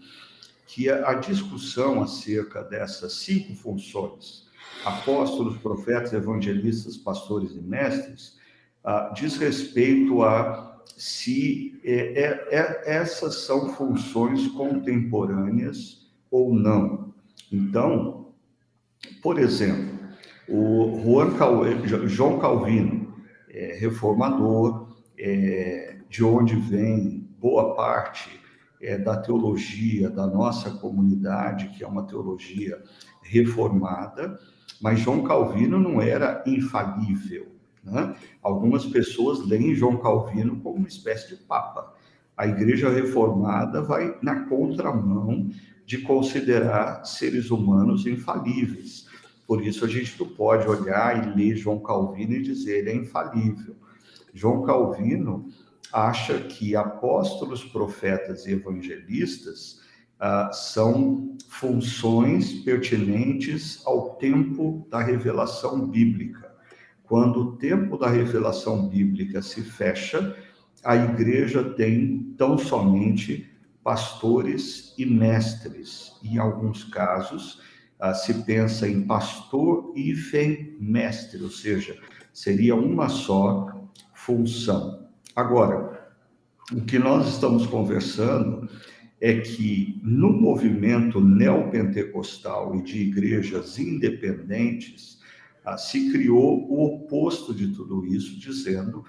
[0.66, 4.48] que a, a discussão acerca dessas cinco funções
[4.84, 8.38] apóstolos, profetas, evangelistas, pastores e mestres,
[8.84, 17.12] ah, diz respeito a se é, é, é, essas são funções contemporâneas ou não.
[17.52, 18.32] Então,
[19.22, 19.98] por exemplo,
[20.50, 21.62] o Juan Cal...
[22.08, 23.14] João Calvino,
[23.48, 28.40] é, reformador, é, de onde vem boa parte
[28.80, 32.82] é, da teologia da nossa comunidade, que é uma teologia
[33.22, 34.38] reformada,
[34.80, 37.46] mas João Calvino não era infalível.
[37.84, 38.14] Né?
[38.42, 41.94] Algumas pessoas leem João Calvino como uma espécie de papa.
[42.36, 45.50] A igreja reformada vai na contramão
[45.84, 49.09] de considerar seres humanos infalíveis.
[49.50, 52.94] Por isso a gente não pode olhar e ler João Calvino e dizer ele é
[52.94, 53.74] infalível.
[54.32, 55.48] João Calvino
[55.92, 59.80] acha que apóstolos, profetas e evangelistas
[60.20, 66.54] ah, são funções pertinentes ao tempo da revelação bíblica.
[67.02, 70.36] Quando o tempo da revelação bíblica se fecha,
[70.84, 73.50] a igreja tem tão somente
[73.82, 76.12] pastores e mestres.
[76.22, 77.68] Em alguns casos,
[78.00, 80.14] ah, se pensa em pastor e
[80.80, 81.96] mestre, ou seja,
[82.32, 85.06] seria uma só função.
[85.36, 86.10] Agora,
[86.72, 88.68] o que nós estamos conversando
[89.20, 95.18] é que no movimento neopentecostal e de igrejas independentes,
[95.64, 99.04] ah, se criou o oposto de tudo isso, dizendo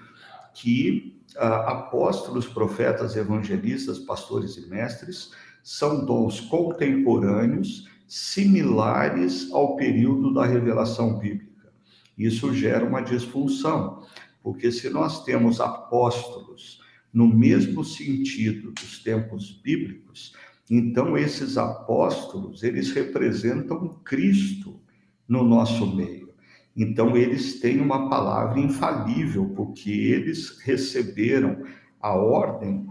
[0.52, 5.30] que ah, apóstolos, profetas, evangelistas, pastores e mestres
[5.62, 11.72] são dons contemporâneos, similares ao período da revelação bíblica.
[12.18, 14.06] Isso gera uma disfunção,
[14.42, 16.78] porque se nós temos apóstolos,
[17.10, 20.34] no mesmo sentido dos tempos bíblicos,
[20.70, 24.78] então esses apóstolos, eles representam Cristo
[25.26, 26.34] no nosso meio.
[26.76, 31.64] Então eles têm uma palavra infalível, porque eles receberam
[31.98, 32.86] a ordem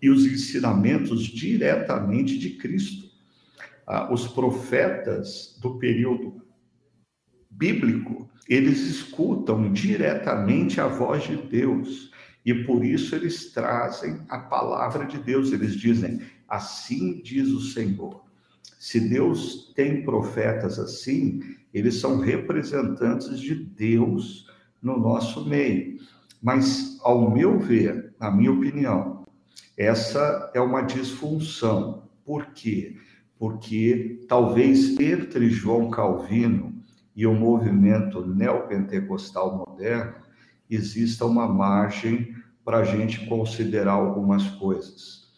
[0.00, 3.07] e os ensinamentos diretamente de Cristo.
[3.90, 6.42] Ah, os profetas do período
[7.48, 12.10] bíblico, eles escutam diretamente a voz de Deus.
[12.44, 15.52] E por isso eles trazem a palavra de Deus.
[15.52, 18.22] Eles dizem: Assim diz o Senhor.
[18.78, 21.40] Se Deus tem profetas assim,
[21.72, 24.46] eles são representantes de Deus
[24.82, 25.98] no nosso meio.
[26.42, 29.24] Mas, ao meu ver, na minha opinião,
[29.78, 32.06] essa é uma disfunção.
[32.22, 32.98] Por quê?
[33.38, 36.82] Porque talvez entre João Calvino
[37.14, 40.14] e o movimento neopentecostal moderno
[40.68, 45.28] exista uma margem para a gente considerar algumas coisas.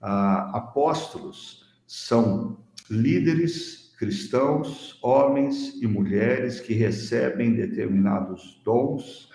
[0.00, 2.58] Ah, apóstolos são
[2.90, 9.30] líderes cristãos, homens e mulheres que recebem determinados dons,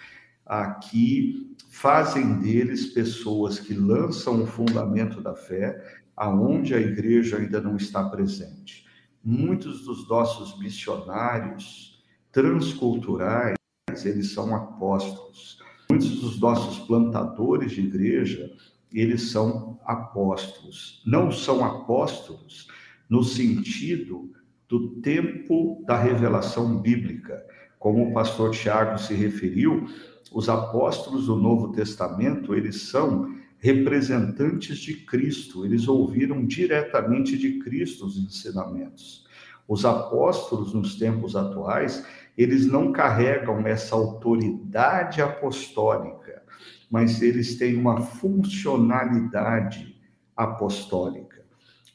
[0.46, 7.62] ah, que fazem deles pessoas que lançam o fundamento da fé aonde a igreja ainda
[7.62, 8.86] não está presente.
[9.24, 13.56] Muitos dos nossos missionários transculturais,
[14.04, 15.60] eles são apóstolos.
[15.90, 18.52] Muitos dos nossos plantadores de igreja,
[18.92, 21.02] eles são apóstolos.
[21.06, 22.68] Não são apóstolos
[23.10, 24.32] no sentido
[24.68, 27.46] do tempo da revelação bíblica.
[27.78, 29.86] Como o pastor Tiago se referiu,
[30.32, 38.08] os apóstolos do Novo Testamento, eles são representantes de Cristo, eles ouviram diretamente de Cristo
[38.08, 39.24] os ensinamentos.
[39.68, 42.04] Os apóstolos nos tempos atuais,
[42.36, 46.42] eles não carregam essa autoridade apostólica,
[46.90, 49.96] mas eles têm uma funcionalidade
[50.36, 51.46] apostólica.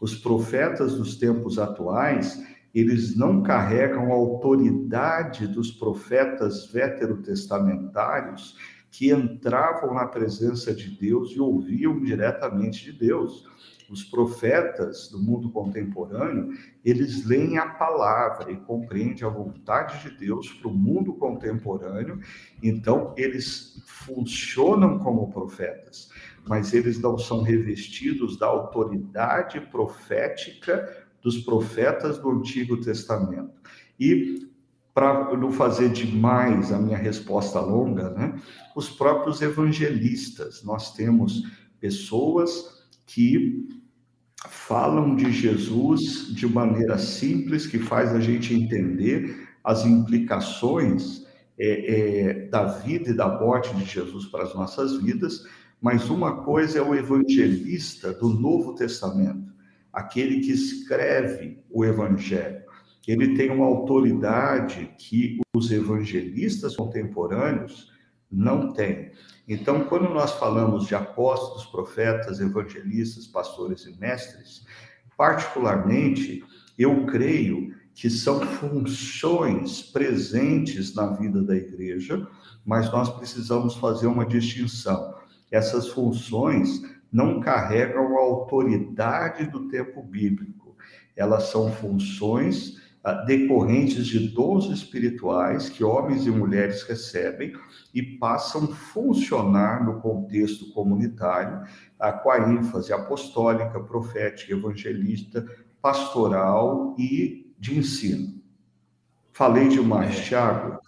[0.01, 2.41] Os profetas dos tempos atuais,
[2.73, 8.57] eles não carregam a autoridade dos profetas veterotestamentários
[8.97, 13.47] que entravam na presença de Deus e ouviam diretamente de Deus.
[13.91, 20.51] Os profetas do mundo contemporâneo, eles leem a palavra e compreendem a vontade de Deus
[20.51, 22.21] para o mundo contemporâneo,
[22.63, 26.09] então eles funcionam como profetas,
[26.49, 33.61] mas eles não são revestidos da autoridade profética dos profetas do Antigo Testamento.
[34.01, 34.49] E
[34.95, 38.41] para não fazer demais a minha resposta longa, né?
[38.77, 41.45] Os próprios evangelistas, nós temos
[41.81, 43.67] pessoas que
[44.51, 51.27] falam de Jesus de maneira simples, que faz a gente entender as implicações
[51.59, 55.47] é, é, da vida e da morte de Jesus para as nossas vidas,
[55.81, 59.55] mas uma coisa é o evangelista do Novo Testamento,
[59.91, 62.61] aquele que escreve o Evangelho.
[63.09, 67.96] Ele tem uma autoridade que os evangelistas contemporâneos
[68.31, 69.13] não têm.
[69.49, 74.65] Então, quando nós falamos de apóstolos, profetas, evangelistas, pastores e mestres,
[75.17, 76.45] particularmente,
[76.79, 82.29] eu creio que são funções presentes na vida da igreja,
[82.65, 85.15] mas nós precisamos fazer uma distinção.
[85.51, 90.77] Essas funções não carregam a autoridade do tempo bíblico,
[91.17, 92.77] elas são funções
[93.13, 97.53] decorrentes de dons espirituais que homens e mulheres recebem
[97.95, 101.63] e passam a funcionar no contexto comunitário
[102.01, 105.47] ah, com a ênfase apostólica, profética, evangelista,
[105.81, 108.43] pastoral e de ensino.
[109.33, 110.23] Falei demais, é.
[110.23, 110.81] Tiago.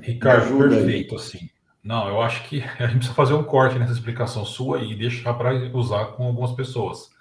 [0.00, 1.20] Ricardo, perfeito, aí.
[1.20, 1.50] assim.
[1.84, 5.34] Não, eu acho que a gente precisa fazer um corte nessa explicação sua e deixar
[5.34, 7.13] para usar com algumas pessoas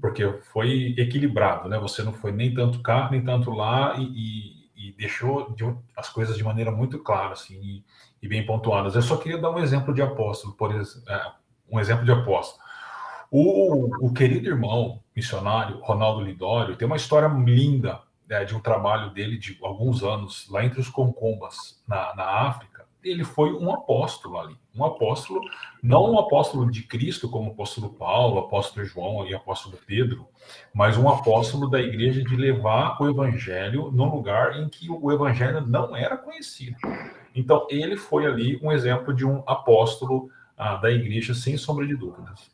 [0.00, 1.78] porque foi equilibrado, né?
[1.78, 5.64] Você não foi nem tanto cá, nem tanto lá, e, e, e deixou de,
[5.96, 7.84] as coisas de maneira muito clara, assim, e,
[8.22, 8.94] e, bem pontuadas.
[8.94, 11.32] Eu só queria dar um exemplo de apóstolo, por exemplo, é,
[11.70, 12.62] um exemplo de apóstolo.
[13.30, 19.10] O, o, querido irmão missionário Ronaldo Lidório tem uma história linda né, de um trabalho
[19.12, 24.38] dele de alguns anos lá entre os concombas na, na África ele foi um apóstolo
[24.38, 24.56] ali.
[24.76, 25.40] Um apóstolo,
[25.82, 30.26] não um apóstolo de Cristo, como o apóstolo Paulo, apóstolo João e apóstolo Pedro,
[30.74, 35.60] mas um apóstolo da igreja de levar o evangelho num lugar em que o evangelho
[35.60, 36.76] não era conhecido.
[37.34, 41.94] Então, ele foi ali um exemplo de um apóstolo ah, da igreja, sem sombra de
[41.96, 42.50] dúvidas.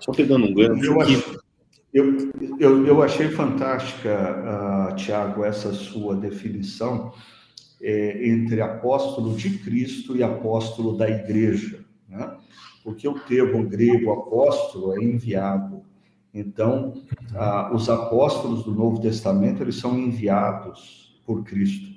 [0.00, 1.38] Só pegando um gancho eu, aqui.
[1.92, 7.12] Eu, eu, eu achei fantástica, uh, Tiago, essa sua definição
[7.84, 12.36] é, entre apóstolo de Cristo e apóstolo da igreja, né?
[12.82, 15.82] porque o termo grego apóstolo é enviado.
[16.32, 16.94] Então,
[17.72, 21.94] os apóstolos do Novo Testamento eles são enviados por Cristo.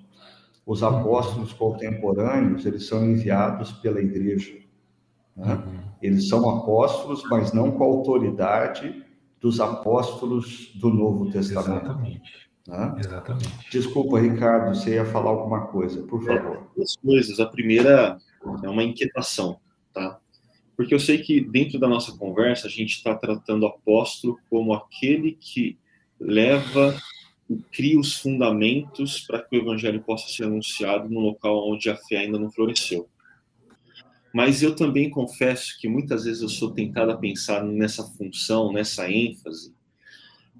[0.65, 4.60] Os apóstolos contemporâneos eles são enviados pela igreja.
[5.36, 5.63] Né?
[6.02, 9.04] Eles são apóstolos, mas não com a autoridade
[9.39, 11.86] dos apóstolos do Novo Testamento.
[11.86, 12.46] Exatamente.
[12.67, 12.95] Né?
[12.99, 13.69] Exatamente.
[13.71, 16.58] Desculpa, Ricardo, você ia falar alguma coisa, por é, favor.
[16.58, 17.39] É, duas coisas.
[17.39, 18.17] A primeira
[18.62, 19.58] é uma inquietação,
[19.93, 20.19] tá?
[20.75, 24.73] Porque eu sei que dentro da nossa conversa a gente está tratando o apóstolo como
[24.73, 25.77] aquele que
[26.19, 26.95] leva
[27.49, 31.95] e cria os fundamentos para que o evangelho possa ser anunciado no local onde a
[31.95, 33.08] fé ainda não floresceu.
[34.34, 39.10] Mas eu também confesso que muitas vezes eu sou tentado a pensar nessa função, nessa
[39.10, 39.73] ênfase,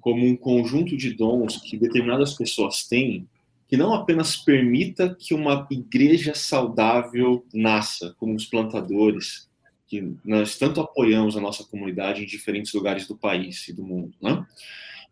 [0.08, 3.28] como um conjunto de dons que determinadas pessoas têm,
[3.68, 9.50] que não apenas permita que uma igreja saudável nasça, como os plantadores,
[9.86, 14.14] que nós tanto apoiamos a nossa comunidade em diferentes lugares do país e do mundo,
[14.18, 14.46] né?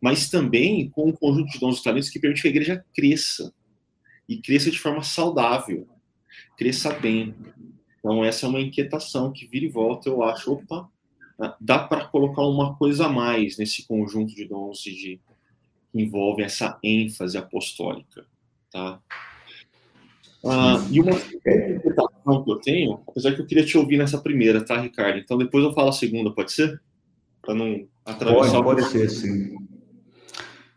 [0.00, 3.52] mas também com um conjunto de dons e talentos que permite que a igreja cresça,
[4.26, 5.86] e cresça de forma saudável,
[6.56, 7.34] cresça bem.
[7.98, 10.88] Então, essa é uma inquietação que vira e volta, eu acho, opa,
[11.60, 15.20] dá para colocar uma coisa a mais nesse conjunto de dons de, que
[15.94, 18.26] envolve essa ênfase apostólica,
[18.70, 19.00] tá?
[20.44, 24.64] Ah, e uma interpretação que eu tenho, apesar que eu queria te ouvir nessa primeira,
[24.64, 25.18] tá, Ricardo?
[25.18, 26.80] Então depois eu falo a segunda, pode ser?
[27.42, 28.62] Para não atravessar.
[28.62, 29.56] Pode, pode ser, sim.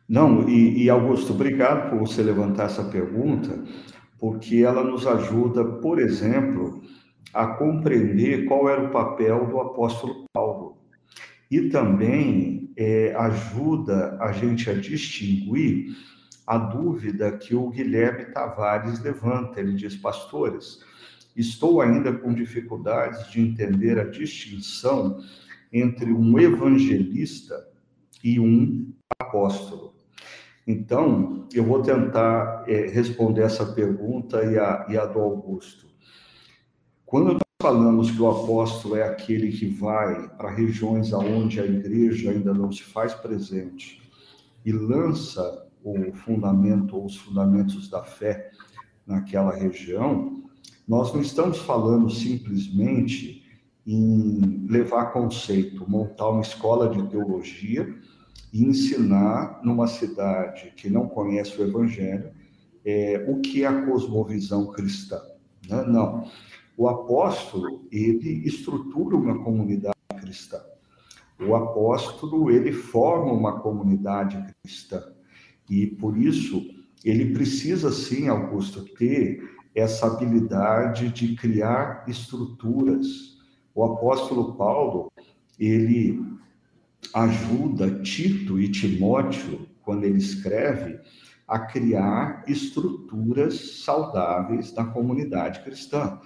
[0.08, 3.64] Não, e, e Augusto, obrigado por você levantar essa pergunta,
[4.18, 6.82] porque ela nos ajuda, por exemplo,
[7.32, 10.19] a compreender qual era o papel do apóstolo.
[11.50, 15.96] E também é, ajuda a gente a distinguir
[16.46, 19.60] a dúvida que o Guilherme Tavares levanta.
[19.60, 20.80] Ele diz, pastores,
[21.36, 25.20] estou ainda com dificuldades de entender a distinção
[25.72, 27.68] entre um evangelista
[28.24, 29.94] e um apóstolo.
[30.66, 35.88] Então, eu vou tentar é, responder essa pergunta e a, e a do Augusto.
[37.06, 42.32] Quando nós falamos que o apóstolo é aquele que vai para regiões aonde a igreja
[42.32, 44.02] ainda não se faz presente
[44.66, 48.52] e lança o fundamento ou os fundamentos da fé
[49.06, 50.42] naquela região,
[50.88, 53.44] nós não estamos falando simplesmente
[53.86, 57.94] em levar conceito, montar uma escola de teologia
[58.54, 62.32] e ensinar numa cidade que não conhece o Evangelho
[62.86, 65.20] é, o que é a cosmovisão cristã.
[65.68, 65.84] Né?
[65.86, 66.26] Não.
[66.80, 70.62] O apóstolo, ele estrutura uma comunidade cristã.
[71.46, 75.04] O apóstolo, ele forma uma comunidade cristã.
[75.70, 76.66] E por isso,
[77.04, 79.44] ele precisa, sim, Augusto, ter
[79.76, 83.38] essa habilidade de criar estruturas.
[83.76, 85.12] O apóstolo Paulo,
[85.60, 86.18] ele
[87.14, 90.98] ajuda Tito e Timóteo, quando ele escreve,
[91.46, 96.18] a criar estruturas saudáveis na comunidade cristã.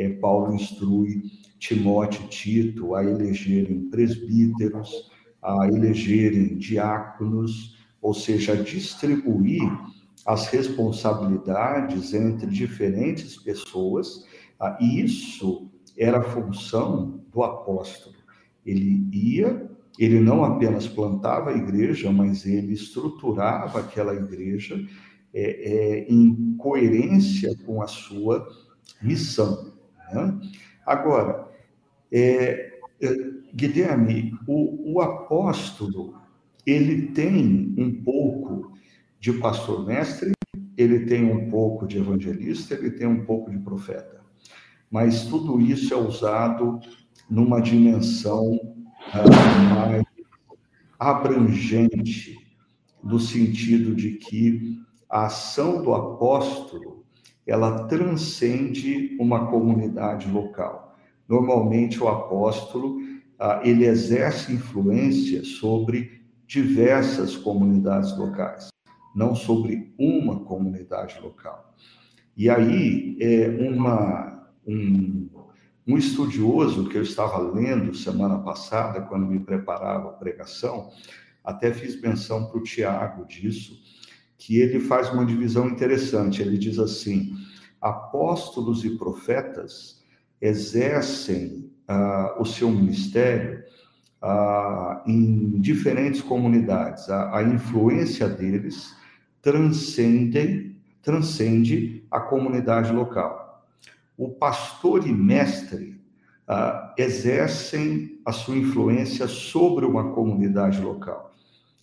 [0.00, 1.22] É, Paulo instrui
[1.58, 5.10] Timóteo e Tito a elegerem presbíteros,
[5.42, 9.62] a elegerem diáconos, ou seja, a distribuir
[10.26, 14.24] as responsabilidades entre diferentes pessoas,
[14.58, 18.16] ah, e isso era função do apóstolo.
[18.64, 24.82] Ele ia ele não apenas plantava a igreja, mas ele estruturava aquela igreja
[25.34, 28.46] é, é, em coerência com a sua
[29.02, 29.69] missão.
[30.12, 30.40] Né?
[30.86, 31.48] Agora,
[32.12, 33.14] é, é,
[33.54, 36.14] Guilherme, o, o apóstolo,
[36.66, 38.72] ele tem um pouco
[39.18, 40.32] de pastor-mestre,
[40.76, 44.20] ele tem um pouco de evangelista, ele tem um pouco de profeta.
[44.90, 46.80] Mas tudo isso é usado
[47.28, 48.58] numa dimensão
[49.72, 50.04] mais
[50.98, 52.36] abrangente,
[53.02, 56.99] no sentido de que a ação do apóstolo
[57.50, 60.96] ela transcende uma comunidade local.
[61.28, 63.00] Normalmente o apóstolo
[63.38, 68.68] ah, ele exerce influência sobre diversas comunidades locais,
[69.14, 71.74] não sobre uma comunidade local.
[72.36, 75.28] E aí é uma um,
[75.86, 80.90] um estudioso que eu estava lendo semana passada, quando me preparava a pregação,
[81.42, 83.80] até fiz menção para o Tiago disso,
[84.40, 86.42] que ele faz uma divisão interessante.
[86.42, 87.36] Ele diz assim:
[87.80, 90.02] apóstolos e profetas
[90.40, 93.62] exercem ah, o seu ministério
[94.20, 97.08] ah, em diferentes comunidades.
[97.08, 98.96] A, a influência deles
[99.40, 103.40] transcende, transcende a comunidade local
[104.20, 105.98] o pastor e mestre
[106.46, 111.34] ah, exercem a sua influência sobre uma comunidade local.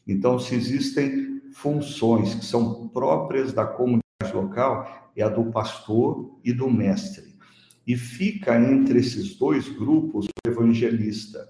[0.07, 6.53] Então, se existem funções que são próprias da comunidade local, é a do pastor e
[6.53, 7.35] do mestre.
[7.85, 11.47] E fica entre esses dois grupos o evangelista,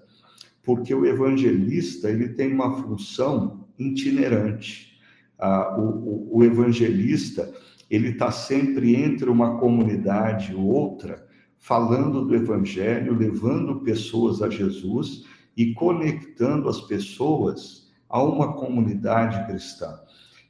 [0.62, 4.98] porque o evangelista ele tem uma função itinerante.
[5.38, 7.52] Ah, o, o, o evangelista
[7.90, 11.26] ele está sempre entre uma comunidade e outra,
[11.58, 15.24] falando do Evangelho, levando pessoas a Jesus
[15.56, 20.00] e conectando as pessoas a uma comunidade cristã.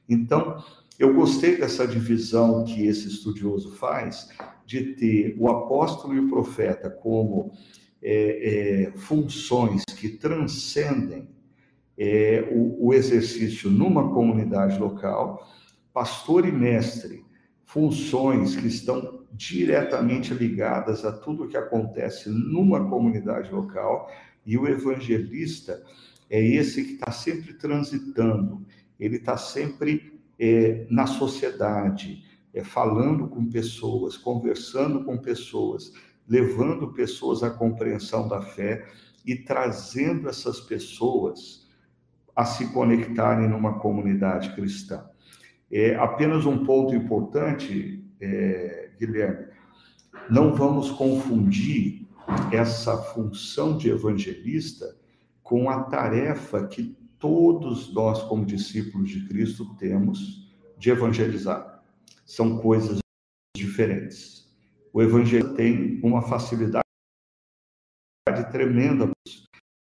[0.09, 0.63] Então,
[0.99, 4.29] eu gostei dessa divisão que esse estudioso faz,
[4.67, 7.53] de ter o apóstolo e o profeta como
[8.03, 11.29] é, é, funções que transcendem
[11.97, 15.47] é, o, o exercício numa comunidade local,
[15.93, 17.25] pastor e mestre
[17.65, 24.11] funções que estão diretamente ligadas a tudo o que acontece numa comunidade local,
[24.47, 25.83] e o evangelista
[26.31, 28.67] é esse que está sempre transitando,
[28.99, 35.93] ele está sempre é, na sociedade, é, falando com pessoas, conversando com pessoas,
[36.29, 38.87] levando pessoas à compreensão da fé
[39.25, 41.67] e trazendo essas pessoas
[42.37, 45.05] a se conectarem numa comunidade cristã.
[45.71, 49.47] É, apenas um ponto importante, é, Guilherme,
[50.31, 52.07] não vamos confundir
[52.53, 54.97] essa função de evangelista
[55.49, 61.83] com a tarefa que todos nós, como discípulos de Cristo, temos de evangelizar.
[62.27, 62.99] São coisas
[63.57, 64.47] diferentes.
[64.93, 66.85] O evangelho tem uma facilidade
[68.53, 69.11] tremenda.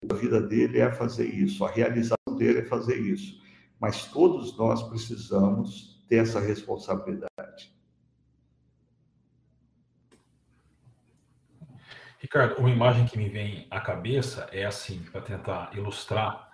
[0.09, 3.43] A vida dele é fazer isso, a realização dele é fazer isso
[3.79, 7.74] mas todos nós precisamos ter essa responsabilidade.
[12.25, 16.49] Ricardo, uma imagem que me vem à cabeça é assim, para tentar ilustrar,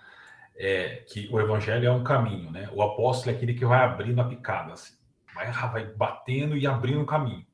[0.53, 2.69] é que o evangelho é um caminho, né?
[2.73, 4.95] O apóstolo é aquele que vai abrindo a picada, assim,
[5.33, 7.47] vai, vai batendo e abrindo o caminho.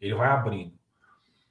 [0.00, 0.72] Ele vai abrindo.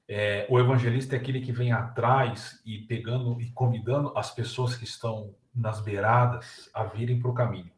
[0.08, 4.86] É, o evangelista é aquele que vem atrás e pegando e convidando as pessoas que
[4.86, 7.72] estão nas beiradas a virem para o caminho.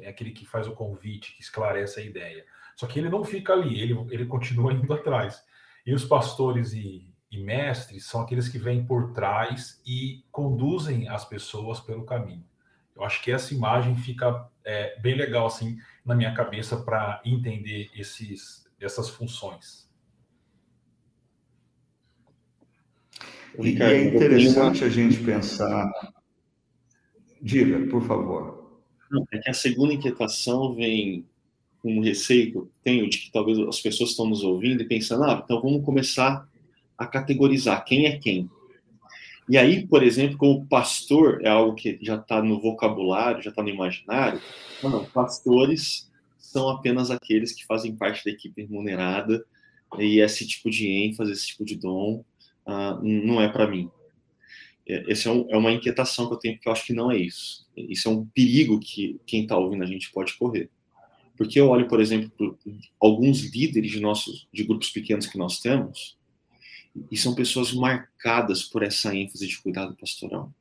[0.00, 2.42] É aquele que faz o convite, que esclarece a ideia.
[2.74, 5.44] Só que ele não fica ali, ele, ele continua indo atrás.
[5.84, 11.24] E os pastores e, e mestres são aqueles que vêm por trás e conduzem as
[11.24, 12.44] pessoas pelo caminho.
[12.94, 17.90] Eu acho que essa imagem fica é, bem legal assim na minha cabeça para entender
[17.94, 19.86] esses, essas funções.
[23.58, 25.90] E, é interessante a gente pensar.
[27.40, 28.80] Diga, por favor.
[29.32, 31.26] É que a segunda inquietação vem
[31.80, 34.86] com um receio que eu tenho de que talvez as pessoas estão nos ouvindo e
[34.86, 36.48] pensando, ah, então vamos começar
[36.98, 38.50] a categorizar quem é quem.
[39.48, 43.62] E aí, por exemplo, como pastor é algo que já está no vocabulário, já está
[43.62, 44.40] no imaginário,
[44.82, 49.44] não, pastores são apenas aqueles que fazem parte da equipe remunerada
[49.98, 52.24] e esse tipo de ênfase, esse tipo de dom
[52.66, 53.88] uh, não é para mim.
[54.88, 57.10] É, essa é, um, é, uma inquietação que eu tenho, porque eu acho que não
[57.10, 57.66] é isso.
[57.76, 60.70] Isso é um perigo que quem está ouvindo a gente pode correr.
[61.36, 62.58] Porque eu olho, por exemplo,
[63.00, 66.15] alguns líderes de nossos de grupos pequenos que nós temos,
[67.10, 70.52] e são pessoas marcadas por essa ênfase de cuidado pastoral.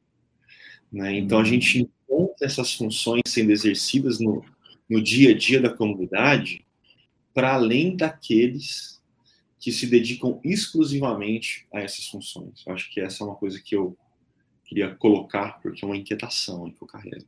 [0.92, 1.18] Né?
[1.18, 1.48] Então a uhum.
[1.48, 4.44] gente encontra essas funções sendo exercidas no,
[4.90, 6.66] no dia a dia da comunidade,
[7.34, 9.02] para além daqueles
[9.60, 12.64] que se dedicam exclusivamente a essas funções.
[12.66, 13.98] Eu acho que essa é uma coisa que eu
[14.64, 17.26] queria colocar, porque é uma inquietação que eu carrego.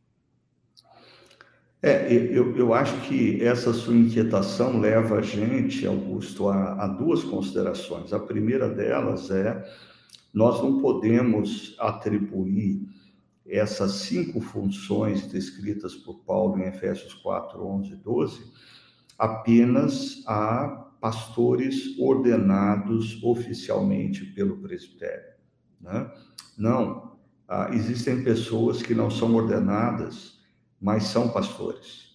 [1.82, 7.24] É, eu, eu acho que essa sua inquietação leva a gente, Augusto, a, a duas
[7.24, 8.12] considerações.
[8.14, 9.64] A primeira delas é
[10.34, 12.82] nós não podemos atribuir
[13.46, 18.52] essas cinco funções descritas por Paulo em Efésios 4, 11 e 12
[19.18, 25.34] apenas a pastores ordenados oficialmente pelo presbitério.
[25.80, 26.12] Né?
[26.58, 27.18] Não,
[27.48, 30.37] ah, existem pessoas que não são ordenadas
[30.82, 32.08] mas são pastores.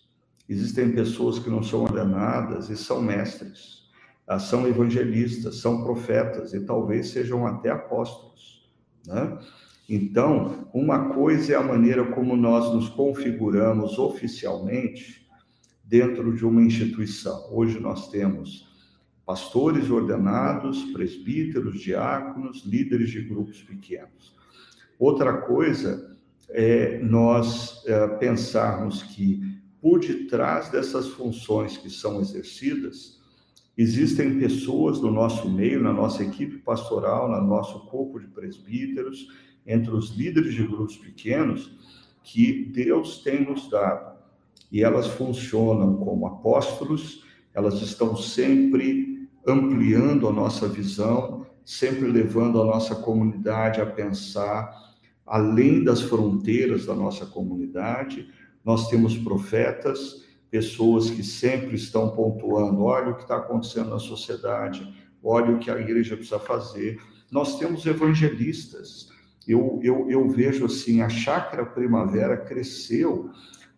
[0.49, 3.83] Existem pessoas que não são ordenadas e são mestres,
[4.27, 8.71] ah, são evangelistas, são profetas e talvez sejam até apóstolos.
[9.07, 9.39] Né?
[9.89, 15.27] Então, uma coisa é a maneira como nós nos configuramos oficialmente
[15.85, 17.49] dentro de uma instituição.
[17.51, 18.71] Hoje nós temos
[19.27, 24.35] pastores ordenados, presbíteros, diáconos, líderes de grupos pequenos.
[24.99, 26.12] Outra coisa
[26.53, 29.41] é, nós é, pensarmos que
[29.83, 33.21] por detrás dessas funções que são exercidas,
[33.77, 39.27] existem pessoas no nosso meio, na nossa equipe pastoral, no nosso corpo de presbíteros,
[39.67, 41.77] entre os líderes de grupos pequenos,
[42.23, 44.17] que Deus tem nos dado.
[44.71, 52.65] E elas funcionam como apóstolos, elas estão sempre ampliando a nossa visão, sempre levando a
[52.65, 54.92] nossa comunidade a pensar
[55.27, 58.29] além das fronteiras da nossa comunidade.
[58.65, 64.87] Nós temos profetas, pessoas que sempre estão pontuando: olha o que está acontecendo na sociedade,
[65.23, 67.01] olha o que a igreja precisa fazer.
[67.31, 69.09] Nós temos evangelistas.
[69.47, 73.31] Eu, eu, eu vejo assim: a chácara primavera cresceu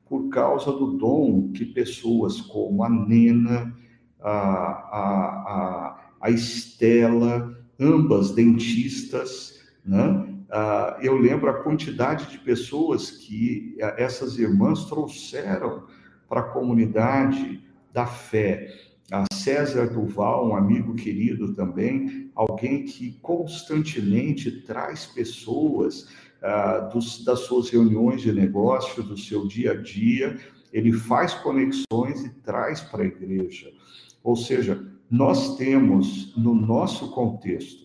[0.06, 3.74] por causa do dom que pessoas como a Nena,
[4.20, 10.34] a, a, a, a Estela, ambas dentistas, né?
[10.56, 15.82] Ah, eu lembro a quantidade de pessoas que ah, essas irmãs trouxeram
[16.28, 17.60] para a comunidade
[17.92, 18.72] da fé.
[19.10, 26.08] A César Duval, um amigo querido também, alguém que constantemente traz pessoas
[26.40, 30.38] ah, dos, das suas reuniões de negócio, do seu dia a dia,
[30.72, 33.72] ele faz conexões e traz para a igreja.
[34.22, 37.84] Ou seja, nós temos no nosso contexto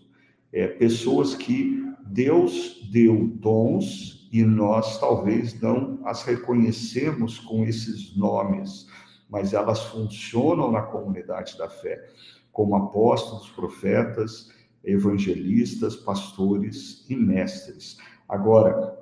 [0.54, 8.88] é, pessoas que Deus deu dons e nós talvez não as reconhecemos com esses nomes,
[9.30, 12.04] mas elas funcionam na comunidade da fé,
[12.52, 14.52] como apóstolos, profetas,
[14.84, 17.98] evangelistas, pastores e mestres.
[18.28, 18.98] Agora,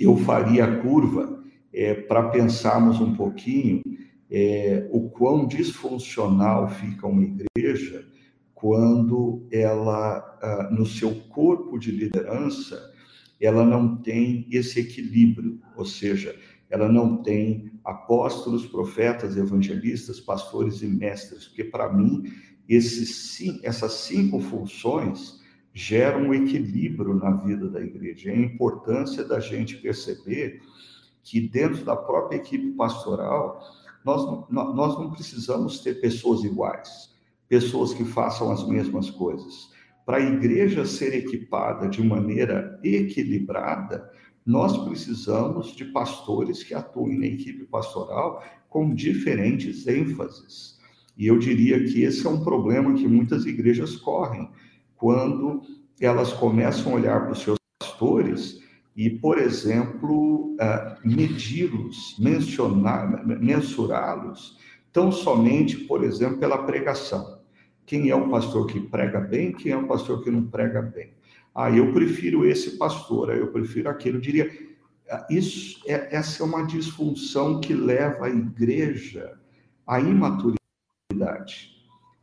[0.00, 3.82] eu faria a curva é, para pensarmos um pouquinho
[4.30, 8.06] é, o quão disfuncional fica uma igreja
[8.62, 12.94] quando ela, ah, no seu corpo de liderança,
[13.40, 16.38] ela não tem esse equilíbrio, ou seja,
[16.70, 22.22] ela não tem apóstolos, profetas, evangelistas, pastores e mestres, porque para mim
[22.68, 25.40] esses, essas cinco funções
[25.74, 28.30] gera um equilíbrio na vida da igreja.
[28.30, 30.62] É a importância da gente perceber
[31.24, 33.60] que dentro da própria equipe pastoral,
[34.04, 37.11] nós, nós não precisamos ter pessoas iguais,
[37.52, 39.68] pessoas que façam as mesmas coisas.
[40.06, 44.10] Para a igreja ser equipada de maneira equilibrada,
[44.44, 50.78] nós precisamos de pastores que atuem na equipe pastoral com diferentes ênfases.
[51.14, 54.48] E eu diria que esse é um problema que muitas igrejas correm
[54.96, 55.60] quando
[56.00, 58.62] elas começam a olhar para os seus pastores
[58.96, 64.56] e, por exemplo, uh, medi-los, mencionar, mensurá-los,
[64.90, 67.41] tão somente, por exemplo, pela pregação.
[67.84, 71.12] Quem é o pastor que prega bem, quem é o pastor que não prega bem.
[71.54, 74.16] Ah, eu prefiro esse pastor, eu prefiro aquele.
[74.16, 74.50] Eu diria,
[75.10, 79.38] ah, isso é, essa é uma disfunção que leva a igreja
[79.86, 80.56] à imaturidade,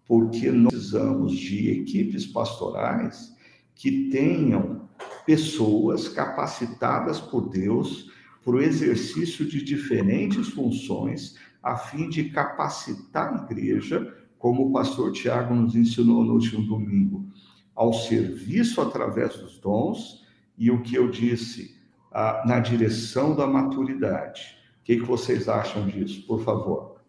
[0.07, 3.36] porque nós precisamos de equipes pastorais
[3.76, 4.89] que tenham
[5.26, 8.12] pessoas capacitadas por Deus
[8.43, 15.12] para o exercício de diferentes funções, a fim de capacitar a igreja, como o pastor
[15.12, 17.30] Tiago nos ensinou no último domingo,
[17.76, 20.26] ao serviço através dos dons
[20.58, 21.78] e o que eu disse,
[22.12, 24.58] a, na direção da maturidade.
[24.80, 27.00] O que, que vocês acham disso, por favor?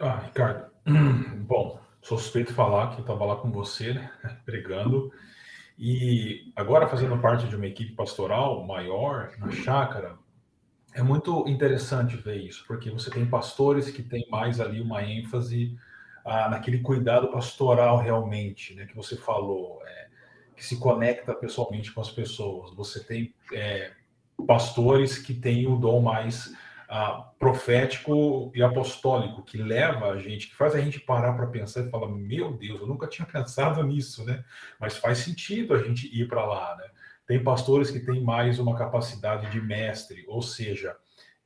[0.00, 0.70] Ah, Ricardo,
[1.44, 4.12] bom, suspeito falar que estava lá com você, né,
[4.46, 5.12] pregando.
[5.76, 10.16] E agora fazendo parte de uma equipe pastoral maior na chácara,
[10.94, 15.78] é muito interessante ver isso, porque você tem pastores que têm mais ali uma ênfase
[16.24, 20.08] ah, naquele cuidado pastoral realmente, né, que você falou, é,
[20.56, 22.74] que se conecta pessoalmente com as pessoas.
[22.74, 23.92] Você tem é,
[24.46, 26.52] pastores que têm o dom mais
[26.88, 31.82] ah, profético e apostólico que leva a gente, que faz a gente parar para pensar
[31.82, 34.44] e falar: meu Deus, eu nunca tinha pensado nisso, né?
[34.80, 36.88] Mas faz sentido a gente ir para lá, né?
[37.28, 40.96] Tem pastores que têm mais uma capacidade de mestre, ou seja,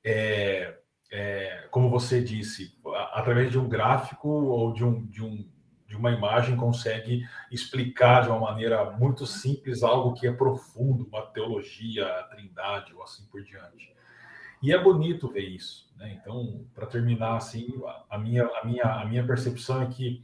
[0.04, 0.78] é,
[1.10, 2.78] é, como você disse,
[3.12, 5.44] através de um gráfico ou de, um, de, um,
[5.88, 11.22] de uma imagem consegue explicar de uma maneira muito simples algo que é profundo, uma
[11.22, 13.92] teologia, a trindade ou assim por diante.
[14.62, 15.92] E é bonito ver isso.
[15.96, 16.16] Né?
[16.20, 17.66] Então, para terminar assim,
[18.08, 20.22] a minha, a, minha, a minha percepção é que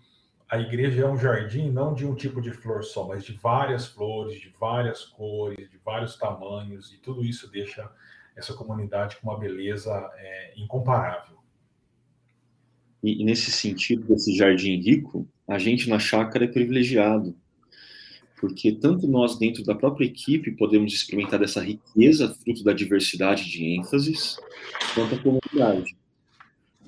[0.49, 3.87] a igreja é um jardim não de um tipo de flor só, mas de várias
[3.87, 7.91] flores, de várias cores, de vários tamanhos, e tudo isso deixa
[8.35, 11.37] essa comunidade com uma beleza é, incomparável.
[13.03, 17.37] E, e nesse sentido, desse jardim rico, a gente na chácara é privilegiado,
[18.41, 23.77] porque tanto nós dentro da própria equipe podemos experimentar dessa riqueza fruto da diversidade de
[23.77, 24.39] ênfases,
[24.95, 25.97] quanto a comunidade.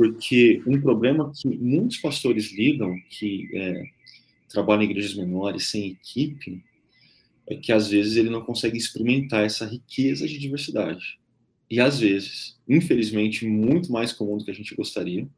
[0.01, 3.85] Porque um problema que muitos pastores lidam, que é,
[4.49, 6.65] trabalham em igrejas menores sem equipe,
[7.47, 11.21] é que às vezes ele não consegue experimentar essa riqueza de diversidade.
[11.71, 15.29] E às vezes, infelizmente, muito mais comum do que a gente gostaria,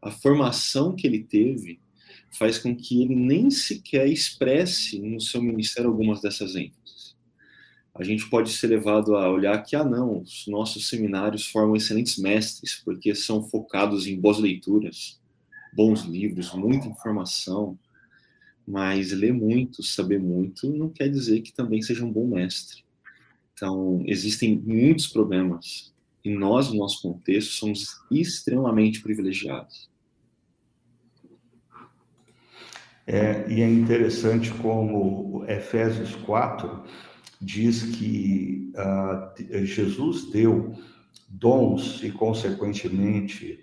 [0.00, 1.80] a formação que ele teve
[2.30, 6.87] faz com que ele nem sequer expresse no seu ministério algumas dessas ênfases.
[7.98, 12.16] A gente pode ser levado a olhar que, ah, não, os nossos seminários formam excelentes
[12.16, 15.20] mestres, porque são focados em boas leituras,
[15.72, 17.76] bons livros, muita informação,
[18.64, 22.84] mas ler muito, saber muito, não quer dizer que também seja um bom mestre.
[23.52, 25.92] Então, existem muitos problemas,
[26.24, 29.90] e nós, no nosso contexto, somos extremamente privilegiados.
[33.04, 36.84] É, e é interessante como Efésios 4
[37.40, 40.74] diz que uh, Jesus deu
[41.28, 43.62] dons e, consequentemente,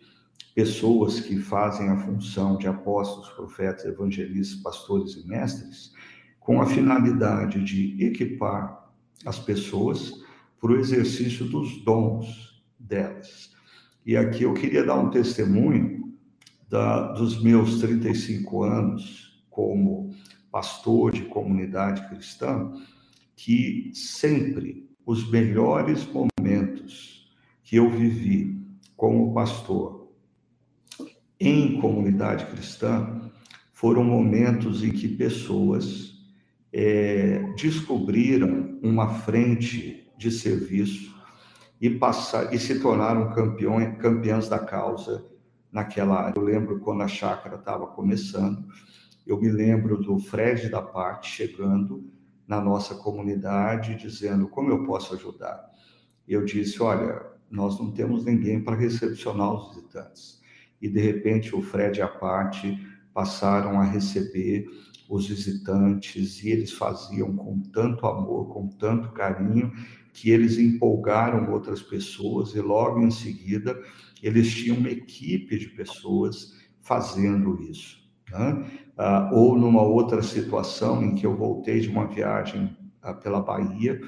[0.54, 5.92] pessoas que fazem a função de apóstolos, profetas, evangelistas, pastores e mestres,
[6.40, 8.90] com a finalidade de equipar
[9.26, 10.24] as pessoas
[10.62, 13.54] para o exercício dos dons delas.
[14.06, 16.14] E aqui eu queria dar um testemunho
[16.70, 20.16] da, dos meus 35 anos como
[20.52, 22.72] pastor de comunidade cristã,
[23.36, 27.32] que sempre os melhores momentos
[27.64, 28.56] que eu vivi
[28.96, 30.10] como pastor
[31.40, 33.32] em comunidade cristã
[33.74, 36.14] foram momentos em que pessoas
[36.72, 41.14] é, descobriram uma frente de serviço
[41.80, 45.26] e, passar, e se tornaram campeões, campeãs da causa
[45.72, 46.40] naquela área.
[46.40, 48.66] Eu lembro quando a chácara estava começando,
[49.28, 52.10] eu me lembro do Fred da Parte chegando
[52.48, 55.64] na nossa comunidade dizendo como eu posso ajudar.
[56.28, 60.42] E eu disse, olha, nós não temos ninguém para recepcionar os visitantes.
[60.82, 62.78] E de repente o Fred à parte
[63.14, 64.66] passaram a receber
[65.10, 69.72] os visitantes e eles faziam com tanto amor, com tanto carinho,
[70.12, 73.80] que eles empolgaram outras pessoas e logo em seguida
[74.24, 78.04] eles tinham uma equipe de pessoas fazendo isso.
[78.32, 78.72] Né?
[78.98, 84.00] Ah, ou numa outra situação em que eu voltei de uma viagem ah, pela Bahia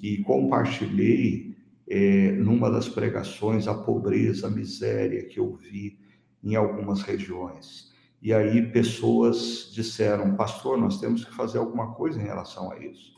[0.00, 1.56] e compartilhei
[1.88, 5.98] é, numa das pregações a pobreza, a miséria que eu vi
[6.42, 7.90] em algumas regiões.
[8.22, 13.14] E aí pessoas disseram, pastor, nós temos que fazer alguma coisa em relação a isso.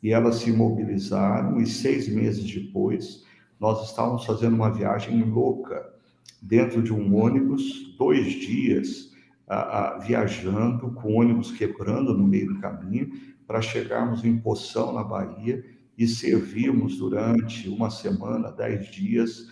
[0.00, 3.24] E elas se mobilizaram e seis meses depois
[3.58, 5.92] nós estávamos fazendo uma viagem louca
[6.40, 9.11] dentro de um ônibus, dois dias
[9.52, 13.10] a, a, viajando com ônibus quebrando no meio do caminho
[13.46, 15.62] para chegarmos em Poção na Bahia
[15.96, 19.50] e servirmos durante uma semana, dez dias,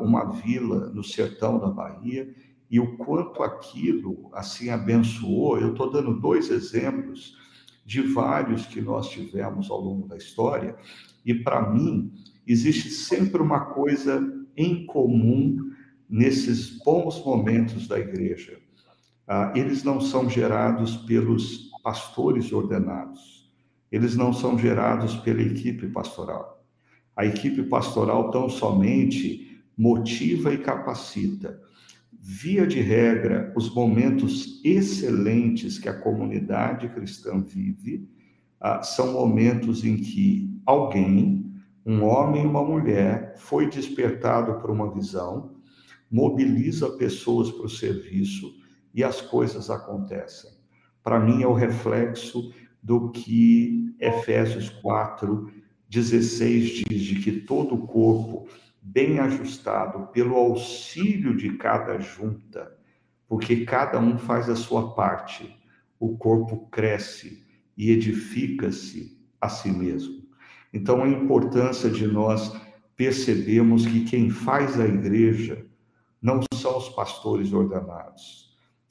[0.00, 2.34] uma vila no sertão da Bahia
[2.68, 5.60] e o quanto aquilo assim abençoou.
[5.60, 7.36] Eu estou dando dois exemplos
[7.84, 10.76] de vários que nós tivemos ao longo da história,
[11.24, 12.12] e para mim
[12.44, 14.20] existe sempre uma coisa
[14.56, 15.70] em comum
[16.08, 18.65] nesses bons momentos da igreja.
[19.26, 23.50] Ah, eles não são gerados pelos pastores ordenados,
[23.90, 26.64] eles não são gerados pela equipe pastoral.
[27.16, 31.60] A equipe pastoral tão somente motiva e capacita,
[32.28, 38.10] Via de regra, os momentos excelentes que a comunidade cristã vive
[38.60, 41.54] ah, são momentos em que alguém,
[41.86, 45.54] um homem e uma mulher, foi despertado por uma visão,
[46.10, 48.52] mobiliza pessoas para o serviço
[48.96, 50.50] e as coisas acontecem.
[51.02, 52.50] Para mim, é o reflexo
[52.82, 55.52] do que Efésios 4,
[55.86, 58.48] 16 diz, de que todo o corpo
[58.80, 62.74] bem ajustado pelo auxílio de cada junta,
[63.28, 65.54] porque cada um faz a sua parte,
[66.00, 67.44] o corpo cresce
[67.76, 70.24] e edifica-se a si mesmo.
[70.72, 72.50] Então, a importância de nós
[72.96, 75.66] percebermos que quem faz a igreja
[76.22, 78.45] não são os pastores ordenados.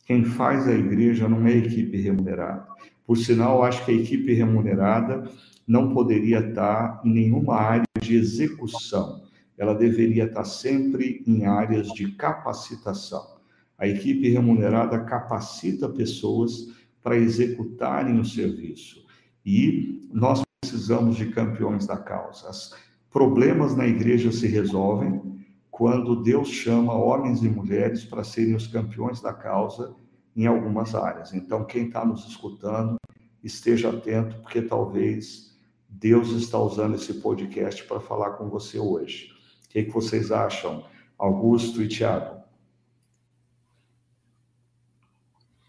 [0.06, 2.68] Quem faz a igreja não é a equipe remunerada.
[3.06, 5.30] Por sinal, acho que a equipe remunerada
[5.68, 9.26] não poderia estar em nenhuma área de execução
[9.58, 13.36] ela deveria estar sempre em áreas de capacitação.
[13.78, 16.70] A equipe remunerada capacita pessoas
[17.02, 19.06] para executarem o serviço.
[19.46, 22.50] E nós precisamos de campeões da causa.
[23.12, 25.22] Problemas na igreja se resolvem
[25.76, 29.96] quando Deus chama homens e mulheres para serem os campeões da causa
[30.36, 31.34] em algumas áreas.
[31.34, 32.96] Então, quem está nos escutando,
[33.44, 35.58] esteja atento, porque talvez
[35.90, 39.36] Deus está usando esse podcast para falar com você hoje
[39.76, 40.86] que, que vocês acham,
[41.18, 42.42] Augusto e Tiago?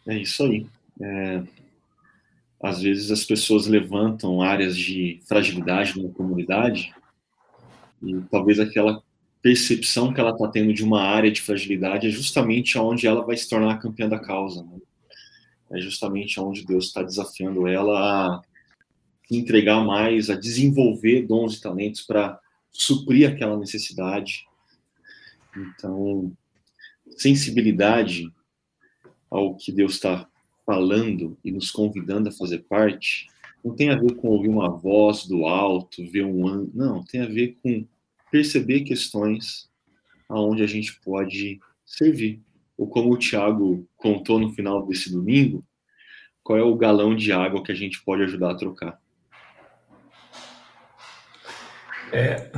[0.06, 0.64] É isso aí.
[1.00, 1.42] É,
[2.62, 6.94] às vezes as pessoas levantam áreas de fragilidade na comunidade
[8.00, 9.02] e talvez aquela
[9.46, 13.36] percepção que ela está tendo de uma área de fragilidade é justamente onde ela vai
[13.36, 14.64] se tornar a campeã da causa.
[14.64, 14.80] Né?
[15.70, 17.92] É justamente onde Deus está desafiando ela
[18.26, 18.42] a
[19.30, 22.40] entregar mais, a desenvolver dons e talentos para
[22.72, 24.44] suprir aquela necessidade.
[25.56, 26.32] Então,
[27.16, 28.28] sensibilidade
[29.30, 30.28] ao que Deus está
[30.66, 33.28] falando e nos convidando a fazer parte,
[33.64, 37.20] não tem a ver com ouvir uma voz do alto, ver um ano, não, tem
[37.20, 37.86] a ver com
[38.30, 39.68] perceber questões
[40.28, 42.42] aonde a gente pode servir.
[42.76, 45.64] Ou como o Tiago contou no final desse domingo,
[46.42, 49.00] qual é o galão de água que a gente pode ajudar a trocar.
[52.12, 52.50] É,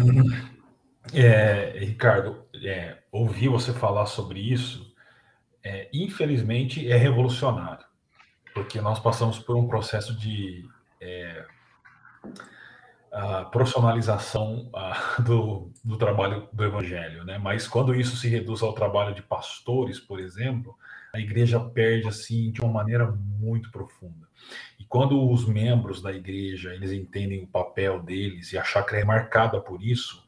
[1.14, 4.94] é, Ricardo, é, ouvir você falar sobre isso,
[5.62, 7.84] é, infelizmente, é revolucionário,
[8.54, 10.68] porque nós passamos por um processo de
[13.12, 14.70] é, profissionalização
[15.24, 17.38] do, do, trabalho do evangelho, né?
[17.38, 20.76] Mas quando isso se reduz ao trabalho de pastores, por exemplo,
[21.14, 24.28] a igreja perde assim de uma maneira muito profunda
[24.88, 29.60] quando os membros da igreja eles entendem o papel deles e a chácara é marcada
[29.60, 30.26] por isso,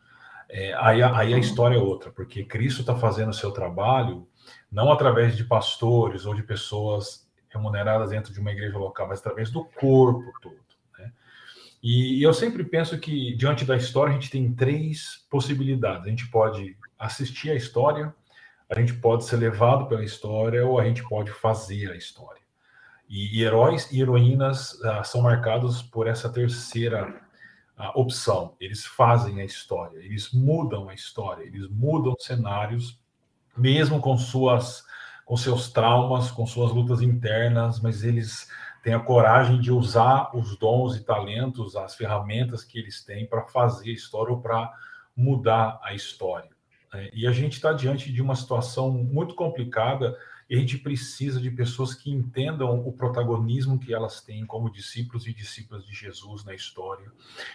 [0.48, 4.26] é, aí, aí a história é outra, porque Cristo está fazendo o seu trabalho
[4.70, 9.50] não através de pastores ou de pessoas remuneradas dentro de uma igreja local, mas através
[9.50, 10.69] do corpo todo.
[11.82, 16.06] E, e eu sempre penso que, diante da história, a gente tem três possibilidades.
[16.06, 18.14] A gente pode assistir a história,
[18.68, 22.40] a gente pode ser levado pela história ou a gente pode fazer a história.
[23.08, 27.08] E, heróis e heroínas uh, são marcados por essa terceira
[27.76, 28.54] uh, opção.
[28.60, 33.00] Eles fazem a história, eles mudam a história, eles mudam cenários,
[33.56, 34.88] mesmo com suas
[35.24, 38.48] com seus traumas, com suas lutas internas, mas eles
[38.82, 43.42] têm a coragem de usar os dons e talentos, as ferramentas que eles têm para
[43.42, 44.72] fazer história ou para
[45.16, 46.50] mudar a história.
[46.92, 47.10] Né?
[47.12, 50.16] E a gente está diante de uma situação muito complicada
[50.48, 55.26] e a gente precisa de pessoas que entendam o protagonismo que elas têm como discípulos
[55.26, 57.06] e discípulas de Jesus na história,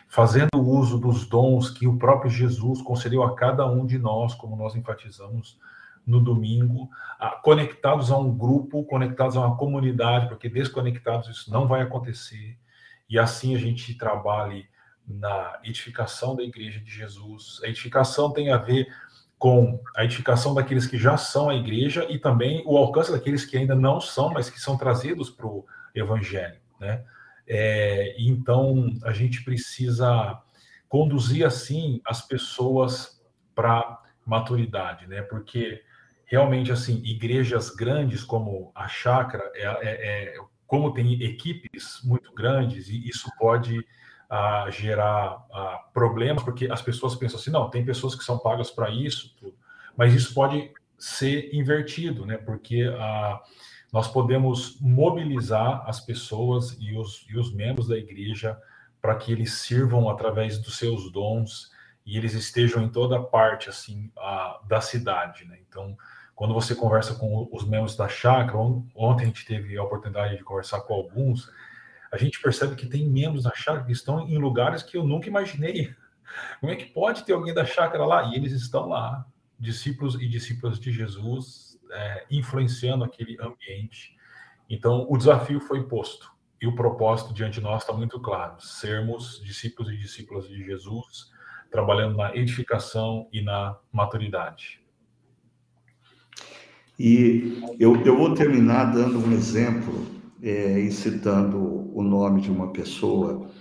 [0.08, 4.56] fazendo uso dos dons que o próprio Jesus concedeu a cada um de nós, como
[4.56, 5.60] nós enfatizamos
[6.06, 6.90] no domingo,
[7.44, 12.58] conectados a um grupo, conectados a uma comunidade, porque desconectados isso não vai acontecer.
[13.10, 14.68] E assim a gente trabalhe
[15.08, 17.60] na edificação da igreja de Jesus.
[17.64, 18.88] A edificação tem a ver
[19.38, 23.58] com a edificação daqueles que já são a igreja e também o alcance daqueles que
[23.58, 27.04] ainda não são, mas que são trazidos para o evangelho, né?
[27.48, 30.42] É, então a gente precisa
[30.90, 33.22] conduzir assim as pessoas
[33.54, 35.22] para maturidade, né?
[35.22, 35.82] Porque
[36.26, 42.90] realmente assim igrejas grandes como a Chácara, é, é, é como tem equipes muito grandes
[42.90, 43.86] e isso pode
[44.30, 48.72] a gerar a, problemas, porque as pessoas pensam assim, não, tem pessoas que são pagas
[48.72, 49.56] para isso, tudo.
[49.96, 52.38] mas isso pode ser invertido, né?
[52.38, 53.40] Porque a,
[53.94, 58.58] nós podemos mobilizar as pessoas e os, e os membros da igreja
[59.02, 61.72] para que eles sirvam através dos seus dons
[62.06, 65.58] e eles estejam em toda parte assim a, da cidade, né?
[65.68, 65.98] Então,
[66.36, 68.58] quando você conversa com os membros da chácara,
[68.94, 71.50] ontem a gente teve a oportunidade de conversar com alguns,
[72.12, 75.28] a gente percebe que tem membros da chácara que estão em lugares que eu nunca
[75.28, 75.96] imaginei.
[76.60, 78.24] Como é que pode ter alguém da chácara lá?
[78.26, 79.26] E eles estão lá,
[79.58, 84.16] discípulos e discípulas de Jesus, é, influenciando aquele ambiente.
[84.70, 86.34] Então, o desafio foi posto.
[86.62, 91.32] E o propósito diante de nós está muito claro: sermos discípulos e discípulas de Jesus,
[91.76, 94.80] trabalhando na edificação e na maturidade.
[96.98, 100.06] E eu, eu vou terminar dando um exemplo
[100.42, 103.52] é, e citando o nome de uma pessoa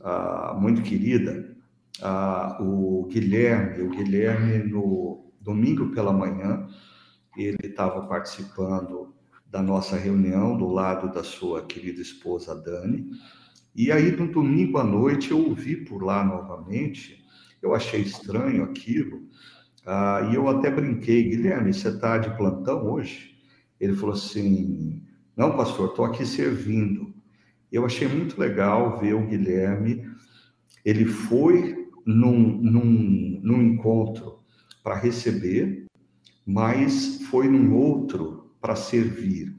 [0.00, 1.56] ah, muito querida,
[2.00, 3.82] ah, o Guilherme.
[3.82, 6.68] O Guilherme, no domingo pela manhã,
[7.36, 9.12] ele estava participando
[9.50, 13.10] da nossa reunião do lado da sua querida esposa Dani.
[13.74, 17.25] E aí, no domingo à noite, eu ouvi por lá novamente.
[17.62, 19.22] Eu achei estranho aquilo.
[19.86, 23.36] Ah, e eu até brinquei, Guilherme, você está de plantão hoje?
[23.80, 25.02] Ele falou assim:
[25.36, 27.14] não, pastor, estou aqui servindo.
[27.70, 30.08] Eu achei muito legal ver o Guilherme.
[30.84, 34.40] Ele foi num, num, num encontro
[34.82, 35.86] para receber,
[36.44, 39.56] mas foi num outro para servir.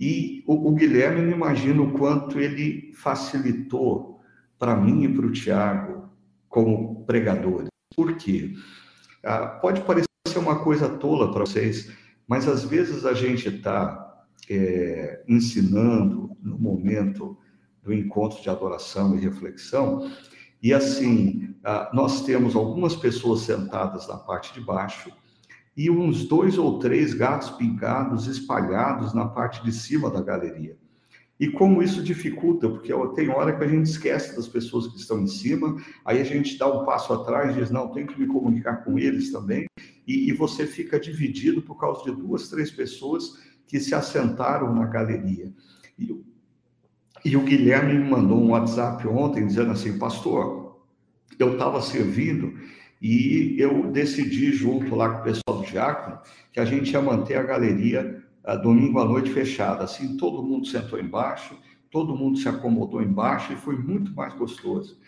[0.00, 4.20] E o, o Guilherme, não imagina o quanto ele facilitou
[4.58, 6.10] para mim e para o Tiago
[6.54, 7.68] como pregadores.
[7.96, 8.54] Por quê?
[9.24, 11.92] Ah, pode parecer uma coisa tola para vocês,
[12.28, 17.36] mas às vezes a gente está é, ensinando no momento
[17.82, 20.08] do encontro de adoração e reflexão.
[20.62, 21.52] E assim,
[21.92, 25.10] nós temos algumas pessoas sentadas na parte de baixo
[25.76, 30.78] e uns dois ou três gatos pingados espalhados na parte de cima da galeria.
[31.38, 35.20] E como isso dificulta, porque tem hora que a gente esquece das pessoas que estão
[35.20, 38.26] em cima, aí a gente dá um passo atrás e diz, não, tenho que me
[38.26, 39.66] comunicar com eles também,
[40.06, 44.86] e, e você fica dividido por causa de duas, três pessoas que se assentaram na
[44.86, 45.52] galeria.
[45.98, 46.24] E,
[47.24, 50.78] e o Guilherme me mandou um WhatsApp ontem dizendo assim, pastor,
[51.38, 52.54] eu estava servindo
[53.02, 56.20] e eu decidi junto lá com o pessoal do Diácono
[56.52, 59.84] que a gente ia manter a galeria a, domingo à noite fechada.
[59.84, 61.58] Assim, todo mundo sentou embaixo,
[61.90, 64.98] todo mundo se acomodou embaixo e foi muito mais gostoso.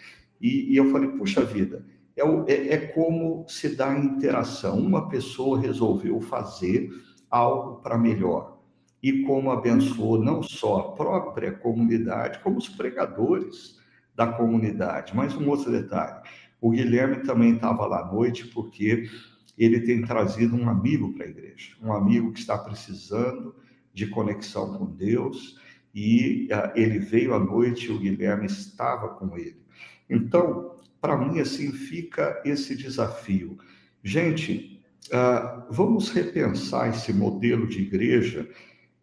[0.40, 1.84] E, e eu falei, puxa vida,
[2.16, 2.22] é,
[2.52, 4.78] é, é como se dá interação.
[4.78, 6.90] Uma pessoa resolveu fazer
[7.30, 8.56] algo para melhor.
[9.02, 13.78] E como abençoou não só a própria comunidade, como os pregadores
[14.14, 15.14] da comunidade.
[15.14, 16.26] Mas um outro detalhe:
[16.60, 19.08] o Guilherme também estava lá à noite, porque
[19.56, 23.54] ele tem trazido um amigo para a igreja, um amigo que está precisando
[23.92, 25.58] de conexão com Deus,
[25.94, 29.60] e uh, ele veio à noite o Guilherme estava com ele.
[30.08, 33.58] Então, para mim, assim, fica esse desafio.
[34.02, 34.76] Gente,
[35.06, 38.48] Uh, vamos repensar esse modelo de igreja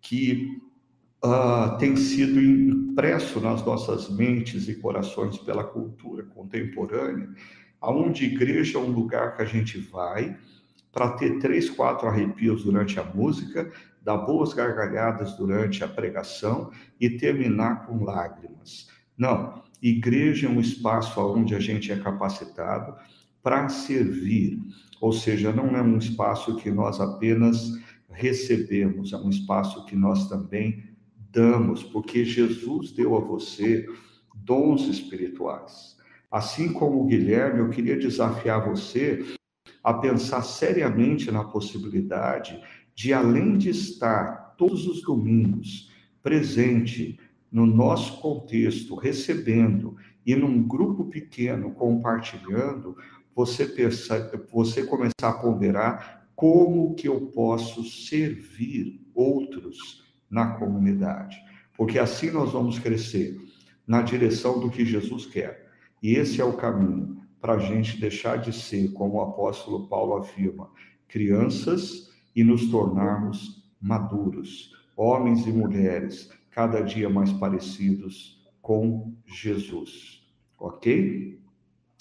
[0.02, 0.62] que
[1.24, 7.30] uh, tem sido impresso nas nossas mentes e corações pela cultura contemporânea,
[7.84, 10.38] aonde igreja é um lugar que a gente vai
[10.90, 13.70] para ter três, quatro arrepios durante a música,
[14.02, 18.88] dar boas gargalhadas durante a pregação e terminar com lágrimas.
[19.18, 22.96] Não, igreja é um espaço onde a gente é capacitado
[23.42, 24.60] para servir,
[25.02, 27.78] ou seja, não é um espaço que nós apenas
[28.10, 30.84] recebemos, é um espaço que nós também
[31.32, 33.86] damos, porque Jesus deu a você
[34.34, 35.98] dons espirituais.
[36.34, 39.24] Assim como o Guilherme, eu queria desafiar você
[39.84, 42.60] a pensar seriamente na possibilidade
[42.96, 45.92] de, além de estar todos os domingos
[46.24, 47.20] presente
[47.52, 52.98] no nosso contexto, recebendo e num grupo pequeno compartilhando,
[53.36, 53.72] você,
[54.52, 61.38] você começar a ponderar como que eu posso servir outros na comunidade.
[61.78, 63.40] Porque assim nós vamos crescer
[63.86, 65.63] na direção do que Jesus quer.
[66.04, 70.18] E esse é o caminho para a gente deixar de ser, como o apóstolo Paulo
[70.18, 70.70] afirma,
[71.08, 80.22] crianças e nos tornarmos maduros, homens e mulheres, cada dia mais parecidos com Jesus.
[80.60, 81.40] Ok?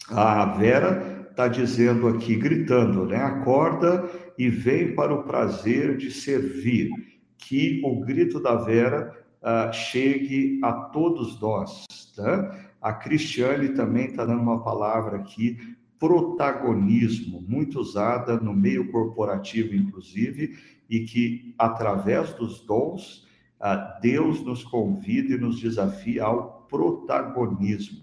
[0.08, 3.16] A Vera está dizendo aqui, gritando, né?
[3.16, 6.90] Acorda e vem para o prazer de servir.
[7.38, 11.86] Que o grito da Vera uh, chegue a todos nós.
[12.14, 12.61] Tá?
[12.82, 20.58] A Cristiane também está dando uma palavra aqui, protagonismo, muito usada no meio corporativo, inclusive,
[20.90, 23.24] e que através dos dons,
[23.60, 28.00] uh, Deus nos convida e nos desafia ao protagonismo.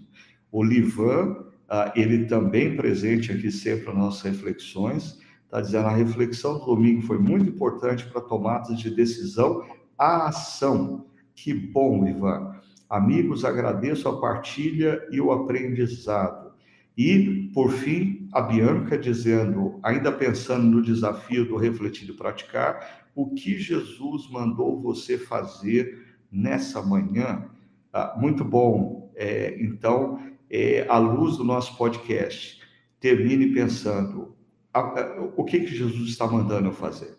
[0.50, 6.58] O Livan, uh, ele também presente aqui sempre nas nossas reflexões, está dizendo a reflexão
[6.58, 9.62] do domingo foi muito importante para tomadas de decisão,
[9.98, 11.06] a ação.
[11.34, 12.49] Que bom, Ivan.
[12.90, 16.50] Amigos, agradeço a partilha e o aprendizado.
[16.98, 23.32] E, por fim, a Bianca dizendo, ainda pensando no desafio do refletir e praticar, o
[23.32, 27.48] que Jesus mandou você fazer nessa manhã?
[27.92, 29.12] Ah, muito bom.
[29.14, 30.20] É, então,
[30.50, 32.60] é, à luz do nosso podcast,
[32.98, 34.34] termine pensando
[34.74, 37.16] a, a, o que, que Jesus está mandando eu fazer?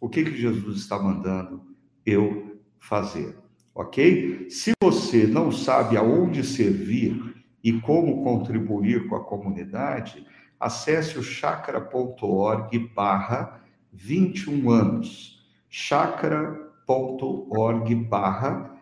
[0.00, 1.62] O que, que Jesus está mandando
[2.06, 3.43] eu fazer?
[3.74, 4.48] Ok?
[4.48, 10.24] Se você não sabe aonde servir e como contribuir com a comunidade,
[10.60, 13.60] acesse o chakra.org barra
[13.92, 15.42] 21 anos.
[15.68, 16.64] chakra.org
[17.94, 18.74] barra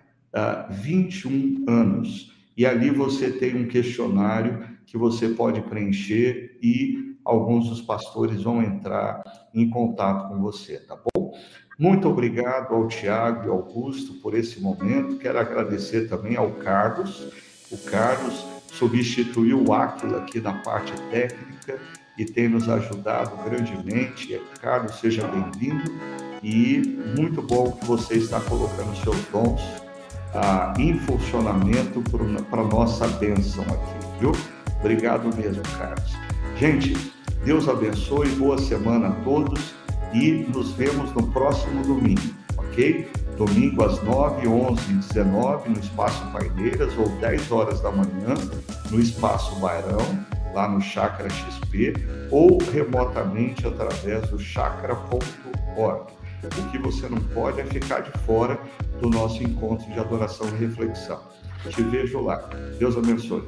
[0.70, 2.32] 21 ah, anos.
[2.56, 8.62] E ali você tem um questionário que você pode preencher e alguns dos pastores vão
[8.62, 9.22] entrar
[9.54, 11.32] em contato com você, tá bom?
[11.82, 15.18] Muito obrigado ao Tiago e ao Augusto por esse momento.
[15.18, 17.26] Quero agradecer também ao Carlos.
[17.72, 21.80] O Carlos substituiu o Áquila aqui na parte técnica
[22.16, 24.40] e tem nos ajudado grandemente.
[24.60, 25.90] Carlos, seja bem-vindo
[26.40, 26.80] e
[27.18, 29.60] muito bom que você está colocando seus dons
[30.36, 32.00] ah, em funcionamento
[32.48, 34.30] para nossa bênção aqui, viu?
[34.78, 36.12] Obrigado mesmo, Carlos.
[36.56, 36.94] Gente,
[37.44, 39.81] Deus abençoe, boa semana a todos
[40.12, 43.10] e nos vemos no próximo domingo, ok?
[43.36, 48.34] Domingo às 9, 11 e 19 no Espaço Paineiras ou 10 horas da manhã
[48.90, 51.94] no Espaço Bairão, lá no Chakra XP,
[52.30, 56.12] ou remotamente através do chakra.org.
[56.44, 58.60] O que você não pode é ficar de fora
[59.00, 61.20] do nosso encontro de adoração e reflexão.
[61.70, 62.50] Te vejo lá.
[62.78, 63.42] Deus abençoe.